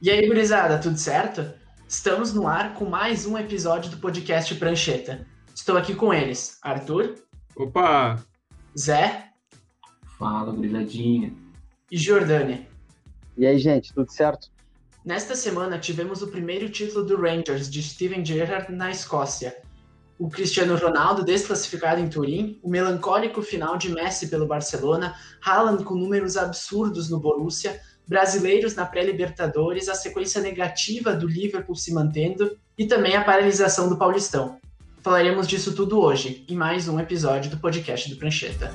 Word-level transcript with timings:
E 0.00 0.12
aí, 0.12 0.28
gurizada, 0.28 0.78
tudo 0.78 0.96
certo? 0.96 1.52
Estamos 1.88 2.32
no 2.32 2.46
ar 2.46 2.74
com 2.74 2.84
mais 2.84 3.26
um 3.26 3.36
episódio 3.36 3.90
do 3.90 3.96
podcast 3.96 4.54
Prancheta. 4.54 5.26
Estou 5.52 5.76
aqui 5.76 5.92
com 5.92 6.14
eles, 6.14 6.56
Arthur. 6.62 7.16
Opa! 7.56 8.24
Zé. 8.78 9.30
Fala, 10.16 10.52
gurizadinha. 10.52 11.34
E 11.90 11.96
Jordânia. 11.96 12.64
E 13.36 13.44
aí, 13.44 13.58
gente, 13.58 13.92
tudo 13.92 14.08
certo? 14.12 14.52
Nesta 15.04 15.34
semana 15.34 15.80
tivemos 15.80 16.22
o 16.22 16.28
primeiro 16.28 16.68
título 16.68 17.04
do 17.04 17.20
Rangers 17.20 17.68
de 17.68 17.82
Steven 17.82 18.24
Gerrard 18.24 18.72
na 18.72 18.92
Escócia. 18.92 19.60
O 20.18 20.28
Cristiano 20.28 20.76
Ronaldo 20.76 21.22
desclassificado 21.22 22.00
em 22.00 22.08
Turim, 22.08 22.58
o 22.60 22.68
melancólico 22.68 23.40
final 23.40 23.78
de 23.78 23.88
Messi 23.88 24.26
pelo 24.26 24.48
Barcelona, 24.48 25.14
Haaland 25.40 25.84
com 25.84 25.94
números 25.94 26.36
absurdos 26.36 27.08
no 27.08 27.20
Borussia, 27.20 27.80
brasileiros 28.04 28.74
na 28.74 28.84
pré-Libertadores, 28.84 29.88
a 29.88 29.94
sequência 29.94 30.40
negativa 30.40 31.14
do 31.14 31.28
Liverpool 31.28 31.76
se 31.76 31.94
mantendo 31.94 32.58
e 32.76 32.84
também 32.84 33.14
a 33.14 33.22
paralisação 33.22 33.88
do 33.88 33.96
Paulistão. 33.96 34.58
Falaremos 35.02 35.46
disso 35.46 35.72
tudo 35.72 36.00
hoje, 36.00 36.44
em 36.48 36.56
mais 36.56 36.88
um 36.88 36.98
episódio 36.98 37.48
do 37.48 37.58
podcast 37.58 38.10
do 38.10 38.16
Prancheta. 38.16 38.74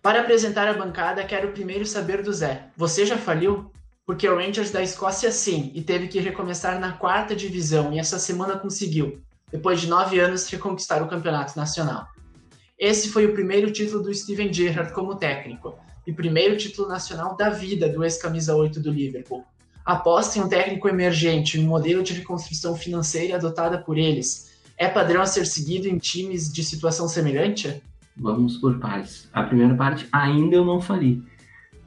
Para 0.00 0.20
apresentar 0.20 0.68
a 0.68 0.74
bancada, 0.74 1.24
quero 1.24 1.50
primeiro 1.50 1.84
saber 1.84 2.22
do 2.22 2.32
Zé. 2.32 2.68
Você 2.76 3.04
já 3.04 3.18
faliu? 3.18 3.72
Porque 4.08 4.26
o 4.26 4.36
Rangers 4.36 4.70
da 4.70 4.82
Escócia 4.82 5.30
sim, 5.30 5.70
e 5.74 5.82
teve 5.82 6.08
que 6.08 6.18
recomeçar 6.18 6.80
na 6.80 6.92
quarta 6.92 7.36
divisão, 7.36 7.92
e 7.92 7.98
essa 7.98 8.18
semana 8.18 8.56
conseguiu, 8.56 9.20
depois 9.52 9.82
de 9.82 9.86
nove 9.86 10.18
anos, 10.18 10.48
reconquistar 10.48 11.02
o 11.02 11.08
campeonato 11.08 11.54
nacional. 11.58 12.06
Esse 12.78 13.10
foi 13.10 13.26
o 13.26 13.34
primeiro 13.34 13.70
título 13.70 14.02
do 14.02 14.14
Steven 14.14 14.50
Gerrard 14.50 14.94
como 14.94 15.16
técnico 15.16 15.78
e 16.06 16.12
primeiro 16.14 16.56
título 16.56 16.88
nacional 16.88 17.36
da 17.36 17.50
vida 17.50 17.86
do 17.86 18.02
ex-camisa 18.02 18.56
8 18.56 18.80
do 18.80 18.90
Liverpool. 18.90 19.44
Aposta 19.84 20.38
em 20.38 20.42
um 20.42 20.48
técnico 20.48 20.88
emergente 20.88 21.60
um 21.60 21.66
modelo 21.66 22.02
de 22.02 22.14
reconstrução 22.14 22.74
financeira 22.74 23.36
adotada 23.36 23.76
por 23.76 23.98
eles. 23.98 24.58
É 24.78 24.88
padrão 24.88 25.20
a 25.20 25.26
ser 25.26 25.44
seguido 25.44 25.86
em 25.86 25.98
times 25.98 26.50
de 26.50 26.64
situação 26.64 27.08
semelhante? 27.08 27.82
Vamos 28.16 28.56
por 28.56 28.78
partes. 28.78 29.28
A 29.34 29.42
primeira 29.42 29.74
parte, 29.74 30.08
ainda 30.10 30.56
eu 30.56 30.64
não 30.64 30.80
falei, 30.80 31.22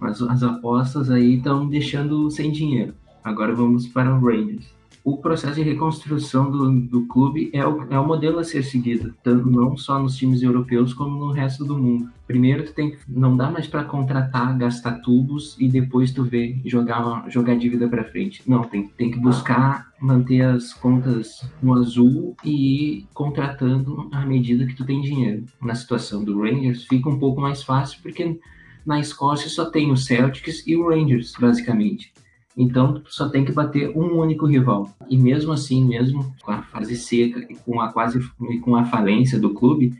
mas 0.01 0.21
as 0.21 0.41
apostas 0.41 1.11
aí 1.11 1.35
estão 1.35 1.67
deixando 1.67 2.29
sem 2.31 2.51
dinheiro. 2.51 2.93
Agora 3.23 3.53
vamos 3.53 3.87
para 3.87 4.13
o 4.13 4.19
Rangers 4.19 4.73
o 5.03 5.17
processo 5.17 5.55
de 5.55 5.63
reconstrução 5.63 6.51
do, 6.51 6.71
do 6.79 7.05
clube 7.07 7.49
é 7.53 7.65
o, 7.65 7.91
é 7.91 7.99
o 7.99 8.05
modelo 8.05 8.39
a 8.39 8.43
ser 8.43 8.63
seguido, 8.63 9.13
tanto 9.23 9.49
não 9.49 9.75
só 9.75 9.99
nos 9.99 10.15
times 10.15 10.43
europeus 10.43 10.93
como 10.93 11.17
no 11.17 11.31
resto 11.31 11.65
do 11.65 11.77
mundo. 11.77 12.09
Primeiro, 12.27 12.63
tu 12.63 12.73
tem 12.73 12.95
não 13.07 13.35
dá 13.35 13.49
mais 13.49 13.67
para 13.67 13.83
contratar, 13.83 14.57
gastar 14.57 15.01
tubos 15.01 15.57
e 15.59 15.67
depois 15.67 16.11
tu 16.11 16.23
vê 16.23 16.59
jogar 16.65 17.25
jogar 17.29 17.55
dívida 17.55 17.87
para 17.87 18.03
frente. 18.03 18.43
Não, 18.47 18.63
tem, 18.63 18.87
tem 18.89 19.11
que 19.11 19.19
buscar 19.19 19.91
manter 19.99 20.41
as 20.41 20.73
contas 20.73 21.49
no 21.61 21.73
azul 21.73 22.35
e 22.43 22.99
ir 22.99 23.07
contratando 23.13 24.07
à 24.11 24.25
medida 24.25 24.65
que 24.65 24.75
tu 24.75 24.85
tem 24.85 25.01
dinheiro. 25.01 25.43
Na 25.61 25.75
situação 25.75 26.23
do 26.23 26.41
Rangers 26.41 26.85
fica 26.85 27.09
um 27.09 27.19
pouco 27.19 27.41
mais 27.41 27.63
fácil 27.63 27.99
porque 28.01 28.39
na 28.85 28.99
Escócia 28.99 29.49
só 29.49 29.65
tem 29.65 29.91
o 29.91 29.97
Celtics 29.97 30.65
e 30.65 30.75
o 30.75 30.89
Rangers, 30.89 31.33
basicamente. 31.39 32.11
Então, 32.57 33.01
só 33.07 33.29
tem 33.29 33.45
que 33.45 33.51
bater 33.51 33.95
um 33.95 34.19
único 34.19 34.45
rival. 34.45 34.89
E 35.09 35.17
mesmo 35.17 35.51
assim, 35.51 35.85
mesmo 35.85 36.33
com 36.41 36.51
a 36.51 36.61
fase 36.63 36.95
seca 36.95 37.39
e 37.49 37.55
com 37.55 37.79
a 37.79 37.91
quase 37.91 38.19
com 38.61 38.75
a 38.75 38.83
falência 38.85 39.39
do 39.39 39.53
clube, 39.53 39.93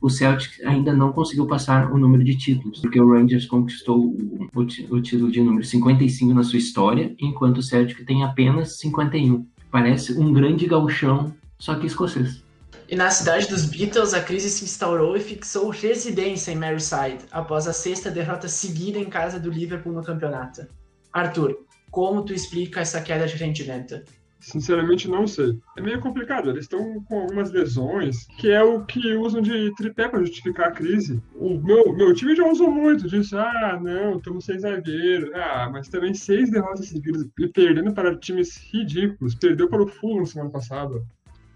o 0.00 0.08
Celtic 0.08 0.64
ainda 0.64 0.92
não 0.92 1.12
conseguiu 1.12 1.46
passar 1.46 1.92
o 1.92 1.98
número 1.98 2.22
de 2.22 2.36
títulos, 2.36 2.80
porque 2.80 3.00
o 3.00 3.10
Rangers 3.10 3.46
conquistou 3.46 3.98
o, 3.98 4.48
o, 4.54 4.60
o 4.60 5.00
título 5.00 5.30
de 5.30 5.40
número 5.40 5.64
55 5.64 6.32
na 6.32 6.42
sua 6.42 6.58
história, 6.58 7.14
enquanto 7.18 7.58
o 7.58 7.62
Celtic 7.62 8.04
tem 8.04 8.22
apenas 8.22 8.78
51. 8.78 9.44
Parece 9.70 10.18
um 10.18 10.32
grande 10.32 10.66
galchão, 10.66 11.34
só 11.58 11.74
que 11.74 11.86
escocês. 11.86 12.45
E 12.88 12.94
na 12.94 13.10
cidade 13.10 13.48
dos 13.48 13.66
Beatles, 13.66 14.14
a 14.14 14.22
crise 14.22 14.48
se 14.48 14.64
instaurou 14.64 15.16
e 15.16 15.20
fixou 15.20 15.70
residência 15.70 16.52
em 16.52 16.56
Merseyside, 16.56 17.24
após 17.32 17.66
a 17.66 17.72
sexta 17.72 18.10
derrota 18.10 18.46
seguida 18.46 18.98
em 18.98 19.06
casa 19.06 19.40
do 19.40 19.50
Liverpool 19.50 19.92
no 19.92 20.04
campeonato. 20.04 20.68
Arthur, 21.12 21.66
como 21.90 22.24
tu 22.24 22.32
explica 22.32 22.80
essa 22.80 23.00
queda 23.00 23.26
de 23.26 23.36
rendimento? 23.36 24.02
Sinceramente, 24.38 25.08
não 25.08 25.26
sei. 25.26 25.58
É 25.76 25.80
meio 25.80 26.00
complicado. 26.00 26.50
Eles 26.50 26.64
estão 26.64 27.02
com 27.04 27.22
algumas 27.22 27.50
lesões, 27.50 28.26
que 28.38 28.50
é 28.50 28.62
o 28.62 28.84
que 28.84 29.14
usam 29.14 29.40
de 29.40 29.74
tripé 29.74 30.08
para 30.08 30.20
justificar 30.20 30.68
a 30.68 30.72
crise. 30.72 31.20
O 31.34 31.58
meu, 31.58 31.92
meu 31.92 32.14
time 32.14 32.36
já 32.36 32.46
usou 32.46 32.70
muito 32.70 33.08
disso. 33.08 33.36
Ah, 33.36 33.80
não, 33.82 34.18
estamos 34.18 34.44
sem 34.44 34.60
zagueiro. 34.60 35.32
Ah, 35.34 35.68
mas 35.72 35.88
também 35.88 36.14
seis 36.14 36.50
derrotas 36.50 36.86
seguidas 36.86 37.26
e 37.40 37.48
perdendo 37.48 37.92
para 37.92 38.16
times 38.16 38.56
ridículos. 38.72 39.34
Perdeu 39.34 39.68
para 39.68 39.82
o 39.82 39.88
Fulham 39.88 40.24
semana 40.24 40.50
passada. 40.50 41.02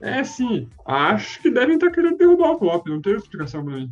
É 0.00 0.24
sim, 0.24 0.68
acho 0.86 1.42
que 1.42 1.50
devem 1.50 1.74
estar 1.74 1.90
querendo 1.90 2.16
derrubar 2.16 2.52
o 2.52 2.58
Klopp. 2.58 2.86
Não 2.86 3.02
tem 3.02 3.14
explicação 3.14 3.64
para 3.64 3.74
mim. 3.74 3.90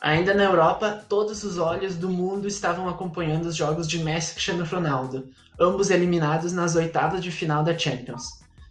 Ainda 0.00 0.34
na 0.34 0.44
Europa, 0.44 1.04
todos 1.08 1.42
os 1.42 1.56
olhos 1.56 1.96
do 1.96 2.10
mundo 2.10 2.46
estavam 2.46 2.88
acompanhando 2.88 3.46
os 3.46 3.56
jogos 3.56 3.88
de 3.88 3.98
Messi 3.98 4.32
e 4.32 4.34
Cristiano 4.34 4.64
Ronaldo, 4.64 5.28
ambos 5.58 5.90
eliminados 5.90 6.52
nas 6.52 6.76
oitavas 6.76 7.22
de 7.22 7.30
final 7.30 7.64
da 7.64 7.76
Champions. 7.76 8.24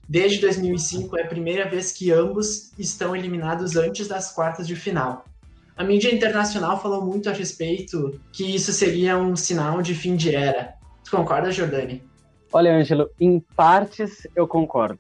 Desde 0.08 0.40
2005 0.40 1.18
é 1.18 1.24
a 1.24 1.28
primeira 1.28 1.68
vez 1.68 1.92
que 1.92 2.12
ambos 2.12 2.72
estão 2.78 3.16
eliminados 3.16 3.76
antes 3.76 4.08
das 4.08 4.32
quartas 4.32 4.68
de 4.68 4.76
final. 4.76 5.26
A 5.76 5.84
mídia 5.84 6.14
internacional 6.14 6.80
falou 6.80 7.04
muito 7.04 7.28
a 7.28 7.34
respeito 7.34 8.20
que 8.32 8.56
isso 8.56 8.72
seria 8.72 9.18
um 9.18 9.36
sinal 9.36 9.82
de 9.82 9.96
fim 9.96 10.16
de 10.16 10.34
era. 10.34 10.76
Tu 11.04 11.10
concorda, 11.10 11.52
Jordani? 11.52 12.04
Olha, 12.54 12.78
Ângelo, 12.78 13.10
em 13.20 13.40
partes 13.56 14.28
eu 14.36 14.48
concordo. 14.48 15.00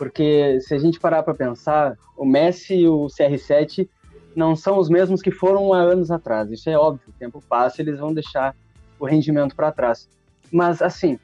Porque 0.00 0.58
se 0.62 0.72
a 0.72 0.78
gente 0.78 0.98
parar 0.98 1.22
para 1.22 1.34
pensar, 1.34 1.94
o 2.16 2.24
Messi 2.24 2.74
e 2.74 2.88
o 2.88 3.08
CR7 3.08 3.86
não 4.34 4.56
são 4.56 4.78
os 4.78 4.88
mesmos 4.88 5.20
que 5.20 5.30
foram 5.30 5.74
há 5.74 5.78
anos 5.82 6.10
atrás. 6.10 6.50
Isso 6.50 6.70
é 6.70 6.78
óbvio, 6.78 7.10
o 7.10 7.12
tempo 7.12 7.44
passa, 7.46 7.82
eles 7.82 7.98
vão 7.98 8.14
deixar 8.14 8.56
o 8.98 9.04
rendimento 9.04 9.54
para 9.54 9.70
trás. 9.70 10.08
Mas, 10.50 10.80
assim, 10.80 11.18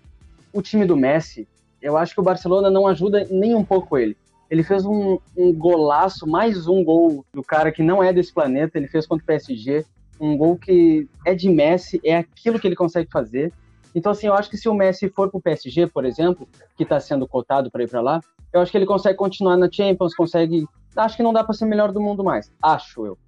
o 0.53 0.61
time 0.61 0.85
do 0.85 0.95
Messi, 0.95 1.49
eu 1.81 1.97
acho 1.97 2.13
que 2.13 2.21
o 2.21 2.23
Barcelona 2.23 2.69
não 2.69 2.87
ajuda 2.87 3.27
nem 3.31 3.55
um 3.55 3.65
pouco 3.65 3.97
ele. 3.97 4.15
Ele 4.51 4.63
fez 4.63 4.85
um, 4.85 5.19
um 5.35 5.55
golaço, 5.55 6.27
mais 6.27 6.69
um 6.69 6.85
gol 6.85 7.25
do 7.33 7.43
cara 7.43 7.73
que 7.73 7.83
não 7.83 8.05
é 8.05 8.13
desse 8.13 8.35
planeta, 8.35 8.77
ele 8.77 8.89
fez 8.89 9.07
contra 9.07 9.25
o 9.25 9.27
PSG, 9.27 9.87
um 10.21 10.37
gol 10.37 10.55
que 10.59 11.09
é 11.25 11.35
de 11.35 11.49
Messi, 11.49 11.99
é 12.05 12.15
aquilo 12.15 12.61
que 12.61 12.69
ele 12.69 12.77
consegue 12.77 13.11
fazer. 13.11 13.55
Então, 13.95 14.13
assim, 14.13 14.27
eu 14.27 14.35
acho 14.35 14.51
que 14.51 14.59
se 14.59 14.69
o 14.69 14.75
Messi 14.75 15.09
for 15.09 15.31
para 15.31 15.39
o 15.39 15.41
PSG, 15.41 15.87
por 15.87 16.05
exemplo, 16.05 16.47
que 16.77 16.83
está 16.83 17.01
sendo 17.01 17.27
cotado 17.27 17.71
para 17.71 17.83
ir 17.83 17.89
para 17.89 18.03
lá, 18.03 18.21
eu 18.53 18.61
acho 18.61 18.71
que 18.71 18.79
ele 18.79 18.87
consegue 18.87 19.17
continuar 19.17 19.57
na 19.57 19.71
Champions, 19.71 20.15
consegue 20.15 20.67
acho 20.97 21.17
que 21.17 21.23
não 21.23 21.33
dá 21.33 21.45
para 21.45 21.55
ser 21.55 21.67
melhor 21.67 21.93
do 21.93 22.01
mundo 22.01 22.25
mais. 22.25 22.51
Acho 22.63 23.07
eu. 23.07 23.19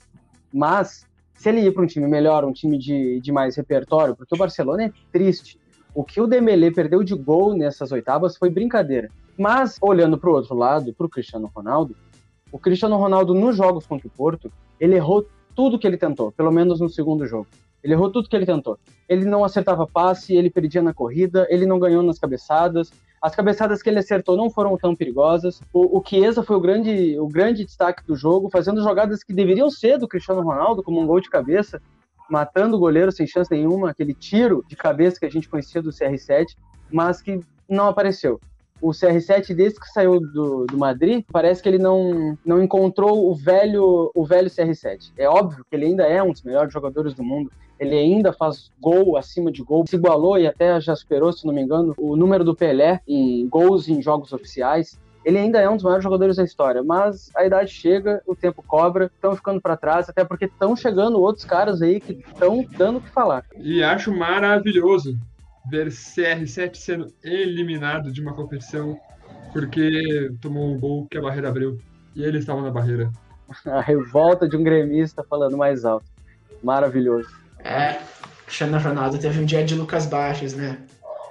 Mas, 0.52 1.06
se 1.34 1.48
ele 1.48 1.60
ir 1.60 1.72
para 1.72 1.82
um 1.82 1.86
time 1.86 2.06
melhor, 2.06 2.44
um 2.44 2.52
time 2.52 2.78
de, 2.78 3.20
de 3.20 3.30
mais 3.30 3.56
repertório, 3.56 4.16
porque 4.16 4.34
o 4.34 4.38
Barcelona 4.38 4.84
é 4.84 4.92
triste. 5.12 5.60
O 5.94 6.02
que 6.02 6.20
o 6.20 6.26
Dembélé 6.26 6.70
perdeu 6.70 7.02
de 7.02 7.14
gol 7.14 7.54
nessas 7.54 7.92
oitavas 7.92 8.36
foi 8.36 8.50
brincadeira. 8.50 9.10
Mas, 9.36 9.76
olhando 9.80 10.18
para 10.18 10.30
o 10.30 10.32
outro 10.32 10.54
lado, 10.54 10.92
para 10.94 11.06
o 11.06 11.08
Cristiano 11.08 11.50
Ronaldo, 11.54 11.94
o 12.50 12.58
Cristiano 12.58 12.96
Ronaldo 12.96 13.34
nos 13.34 13.56
jogos 13.56 13.86
contra 13.86 14.08
o 14.08 14.10
Porto, 14.10 14.50
ele 14.80 14.96
errou 14.96 15.26
tudo 15.54 15.78
que 15.78 15.86
ele 15.86 15.96
tentou, 15.96 16.32
pelo 16.32 16.50
menos 16.50 16.80
no 16.80 16.88
segundo 16.88 17.26
jogo. 17.26 17.46
Ele 17.82 17.94
errou 17.94 18.10
tudo 18.10 18.28
que 18.28 18.36
ele 18.36 18.46
tentou. 18.46 18.78
Ele 19.08 19.24
não 19.24 19.44
acertava 19.44 19.86
passe, 19.86 20.34
ele 20.34 20.50
perdia 20.50 20.82
na 20.82 20.92
corrida, 20.92 21.46
ele 21.48 21.66
não 21.66 21.78
ganhou 21.78 22.02
nas 22.02 22.18
cabeçadas, 22.18 22.90
as 23.20 23.34
cabeçadas 23.34 23.82
que 23.82 23.88
ele 23.88 23.98
acertou 23.98 24.36
não 24.36 24.50
foram 24.50 24.76
tão 24.76 24.94
perigosas. 24.94 25.60
O, 25.72 25.98
o 25.98 26.04
Chiesa 26.04 26.42
foi 26.42 26.56
o 26.56 26.60
grande, 26.60 27.18
o 27.18 27.26
grande 27.26 27.64
destaque 27.64 28.06
do 28.06 28.14
jogo, 28.14 28.48
fazendo 28.50 28.82
jogadas 28.82 29.24
que 29.24 29.32
deveriam 29.32 29.70
ser 29.70 29.98
do 29.98 30.06
Cristiano 30.06 30.42
Ronaldo, 30.42 30.82
como 30.82 31.00
um 31.00 31.06
gol 31.06 31.20
de 31.20 31.28
cabeça, 31.28 31.82
matando 32.30 32.76
o 32.76 32.78
goleiro 32.78 33.10
sem 33.10 33.26
chance 33.26 33.50
nenhuma, 33.50 33.90
aquele 33.90 34.14
tiro 34.14 34.64
de 34.68 34.76
cabeça 34.76 35.18
que 35.18 35.26
a 35.26 35.30
gente 35.30 35.48
conhecia 35.48 35.82
do 35.82 35.90
CR7, 35.90 36.54
mas 36.92 37.20
que 37.20 37.40
não 37.68 37.86
apareceu 37.88 38.40
o 38.80 38.90
CR7 38.90 39.54
desde 39.54 39.80
que 39.80 39.88
saiu 39.88 40.20
do, 40.20 40.66
do 40.66 40.78
Madrid, 40.78 41.24
parece 41.30 41.62
que 41.62 41.68
ele 41.68 41.78
não, 41.78 42.36
não 42.44 42.62
encontrou 42.62 43.30
o 43.30 43.34
velho 43.34 44.10
o 44.14 44.24
velho 44.24 44.48
CR7. 44.48 45.12
É 45.16 45.28
óbvio 45.28 45.64
que 45.68 45.76
ele 45.76 45.86
ainda 45.86 46.04
é 46.04 46.22
um 46.22 46.32
dos 46.32 46.42
melhores 46.42 46.72
jogadores 46.72 47.14
do 47.14 47.22
mundo. 47.22 47.50
Ele 47.78 47.96
ainda 47.96 48.32
faz 48.32 48.70
gol 48.80 49.16
acima 49.16 49.52
de 49.52 49.62
gol, 49.62 49.84
se 49.86 49.96
igualou 49.96 50.38
e 50.38 50.46
até 50.46 50.80
já 50.80 50.96
superou, 50.96 51.32
se 51.32 51.46
não 51.46 51.54
me 51.54 51.62
engano, 51.62 51.94
o 51.96 52.16
número 52.16 52.42
do 52.42 52.54
Pelé 52.54 53.00
em 53.06 53.46
gols 53.48 53.88
em 53.88 54.02
jogos 54.02 54.32
oficiais. 54.32 54.98
Ele 55.24 55.38
ainda 55.38 55.60
é 55.60 55.68
um 55.68 55.74
dos 55.74 55.84
maiores 55.84 56.02
jogadores 56.02 56.36
da 56.36 56.44
história, 56.44 56.82
mas 56.82 57.30
a 57.36 57.44
idade 57.44 57.70
chega, 57.70 58.22
o 58.26 58.34
tempo 58.34 58.64
cobra, 58.66 59.10
estão 59.14 59.36
ficando 59.36 59.60
para 59.60 59.76
trás, 59.76 60.08
até 60.08 60.24
porque 60.24 60.46
estão 60.46 60.74
chegando 60.74 61.20
outros 61.20 61.44
caras 61.44 61.82
aí 61.82 62.00
que 62.00 62.12
estão 62.12 62.64
dando 62.76 62.98
o 62.98 63.00
que 63.00 63.10
falar. 63.10 63.44
E 63.58 63.82
acho 63.82 64.10
maravilhoso 64.10 65.16
ver 65.70 65.88
CR7 65.88 66.74
sendo 66.74 67.12
eliminado 67.22 68.12
de 68.12 68.20
uma 68.20 68.34
competição 68.34 68.98
porque 69.52 70.30
tomou 70.40 70.72
um 70.72 70.78
gol 70.78 71.06
que 71.10 71.18
a 71.18 71.22
barreira 71.22 71.48
abriu 71.48 71.78
e 72.14 72.22
eles 72.22 72.40
estavam 72.40 72.62
na 72.62 72.70
barreira. 72.70 73.10
A 73.64 73.80
revolta 73.80 74.48
de 74.48 74.56
um 74.56 74.62
gremista 74.62 75.24
falando 75.24 75.56
mais 75.56 75.84
alto. 75.84 76.06
Maravilhoso. 76.62 77.28
É, 77.60 77.98
Cristiano 78.44 78.78
Ronaldo 78.78 79.18
teve 79.18 79.40
um 79.40 79.44
dia 79.44 79.64
de 79.64 79.74
Lucas 79.74 80.06
Baixos, 80.06 80.54
né? 80.54 80.78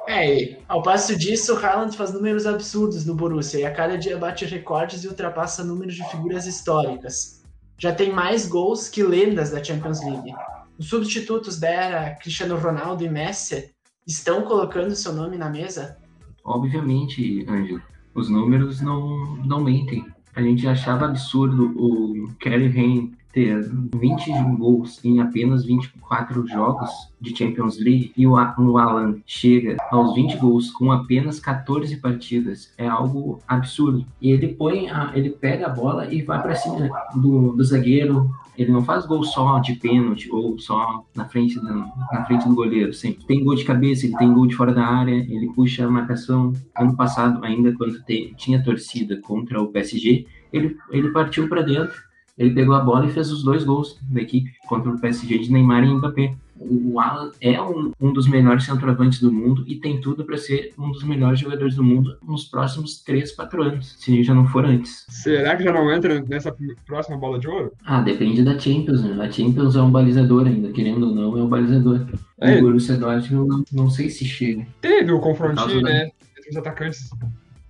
É, 0.08 0.34
e 0.34 0.58
ao 0.68 0.82
passo 0.82 1.18
disso, 1.18 1.54
o 1.54 1.58
Haaland 1.58 1.96
faz 1.96 2.14
números 2.14 2.46
absurdos 2.46 3.06
no 3.06 3.14
Borussia 3.14 3.60
e 3.60 3.66
a 3.66 3.72
cada 3.72 3.98
dia 3.98 4.18
bate 4.18 4.46
recordes 4.46 5.04
e 5.04 5.08
ultrapassa 5.08 5.64
números 5.64 5.96
de 5.96 6.10
figuras 6.10 6.48
históricas. 6.48 7.44
Já 7.78 7.94
tem 7.94 8.12
mais 8.12 8.48
gols 8.48 8.88
que 8.88 9.04
lendas 9.04 9.52
da 9.52 9.62
Champions 9.62 10.04
League. 10.04 10.34
Os 10.80 10.88
substitutos 10.88 11.60
da 11.60 11.68
era 11.68 12.16
Cristiano 12.16 12.58
Ronaldo 12.58 13.04
e 13.04 13.10
Messi 13.10 13.70
estão 14.08 14.44
colocando 14.44 14.96
seu 14.96 15.14
nome 15.14 15.38
na 15.38 15.50
mesa? 15.50 15.98
Obviamente, 16.44 17.46
Ângelo. 17.50 17.82
Os 18.16 18.30
números 18.30 18.82
não, 18.82 19.36
não 19.38 19.62
mentem. 19.62 20.06
A 20.34 20.42
gente 20.42 20.68
achava 20.68 21.06
absurdo 21.06 21.74
o 21.76 22.30
Kerry 22.40 22.72
Kane 22.72 23.18
ter 23.34 23.70
20 23.96 24.32
gols 24.58 25.04
em 25.04 25.20
apenas 25.20 25.64
24 25.64 26.48
jogos 26.48 26.90
de 27.22 27.36
Champions 27.38 27.78
League 27.78 28.12
e 28.18 28.26
o 28.26 28.38
Alan 28.38 29.18
chega 29.28 29.78
aos 29.92 30.16
20 30.16 30.38
gols 30.38 30.72
com 30.72 30.92
apenas 30.92 31.40
14 31.40 31.98
partidas 31.98 32.74
é 32.78 32.88
algo 32.88 33.40
absurdo. 33.48 34.06
E 34.20 34.32
ele 34.32 34.48
põe, 34.56 34.90
a, 34.90 35.12
ele 35.14 35.30
pega 35.30 35.68
a 35.68 35.70
bola 35.70 36.12
e 36.12 36.24
vai 36.24 36.42
para 36.42 36.56
cima 36.56 36.90
do, 37.14 37.54
do 37.54 37.64
zagueiro. 37.64 38.32
Ele 38.58 38.72
não 38.72 38.84
faz 38.84 39.06
gol 39.06 39.24
só 39.24 39.60
de 39.60 39.76
pênalti 39.76 40.30
ou 40.32 40.58
só 40.58 41.06
na 41.16 41.26
frente 41.26 41.60
do, 41.60 41.74
na 42.12 42.26
frente 42.26 42.48
do 42.48 42.56
goleiro. 42.56 42.94
Sempre 42.94 43.26
tem 43.26 43.44
gol 43.44 43.56
de 43.56 43.64
cabeça, 43.64 44.06
ele 44.06 44.18
tem 44.18 44.34
gol 44.34 44.48
de 44.48 44.56
fora 44.56 44.74
da 44.74 44.86
área, 44.86 45.16
ele 45.16 45.52
puxa 45.54 45.86
a 45.86 45.90
marcação. 45.90 46.54
Ano 46.76 46.96
passado, 46.96 47.44
ainda 47.44 47.74
quando 47.74 48.04
te, 48.04 48.34
tinha 48.36 48.64
torcida 48.64 49.20
contra 49.22 49.62
o 49.62 49.68
PSG, 49.68 50.26
ele, 50.52 50.76
ele 50.92 51.12
partiu 51.12 51.48
para 51.48 51.62
dentro 51.62 52.08
ele 52.38 52.54
pegou 52.54 52.76
a 52.76 52.80
bola 52.80 53.08
e 53.08 53.12
fez 53.12 53.32
os 53.32 53.44
dois 53.44 53.64
gols 53.64 53.98
da 54.04 54.22
equipe 54.22 54.52
contra 54.68 54.92
o 54.92 55.00
PSG 55.00 55.40
de 55.40 55.52
Neymar 55.52 55.84
e 55.84 55.88
Mbappé. 55.88 56.36
O 56.60 57.00
Alan 57.00 57.32
é 57.40 57.62
um, 57.62 57.92
um 58.00 58.12
dos 58.12 58.28
melhores 58.28 58.66
centroavantes 58.66 59.20
do 59.20 59.32
mundo 59.32 59.64
e 59.68 59.76
tem 59.76 60.02
tudo 60.02 60.26
para 60.26 60.38
ser 60.38 60.74
um 60.78 60.92
dos 60.92 61.04
melhores 61.04 61.40
jogadores 61.40 61.76
do 61.76 61.84
mundo 61.84 62.18
nos 62.26 62.46
próximos 62.46 63.02
3, 63.04 63.32
4 63.34 63.64
anos, 63.64 63.96
se 64.00 64.24
já 64.24 64.34
não 64.34 64.46
for 64.48 64.66
antes. 64.66 65.06
Será 65.10 65.56
que 65.56 65.64
já 65.64 65.72
não 65.72 65.92
entra 65.92 66.22
nessa 66.22 66.56
próxima 66.86 67.18
bola 67.18 67.40
de 67.40 67.48
ouro? 67.48 67.72
Ah, 67.86 68.02
depende 68.02 68.44
da 68.44 68.58
Champions, 68.58 69.04
né? 69.04 69.26
A 69.26 69.32
Champions 69.32 69.76
é 69.76 69.82
um 69.82 69.92
balizador 69.92 70.48
ainda, 70.48 70.72
querendo 70.72 71.08
ou 71.08 71.16
não, 71.16 71.38
é 71.38 71.44
um 71.44 71.50
balizador. 71.50 72.06
É. 72.40 72.58
O 72.58 72.62
Borussia 72.62 72.98
Dortmund 72.98 73.48
não, 73.48 73.64
não 73.72 73.90
sei 73.90 74.10
se 74.10 74.26
chega. 74.26 74.66
Teve 74.82 75.12
o 75.12 75.20
confrontinho, 75.20 75.82
né? 75.82 76.12
Entre 76.38 76.50
os 76.52 76.58
atacantes 76.58 77.10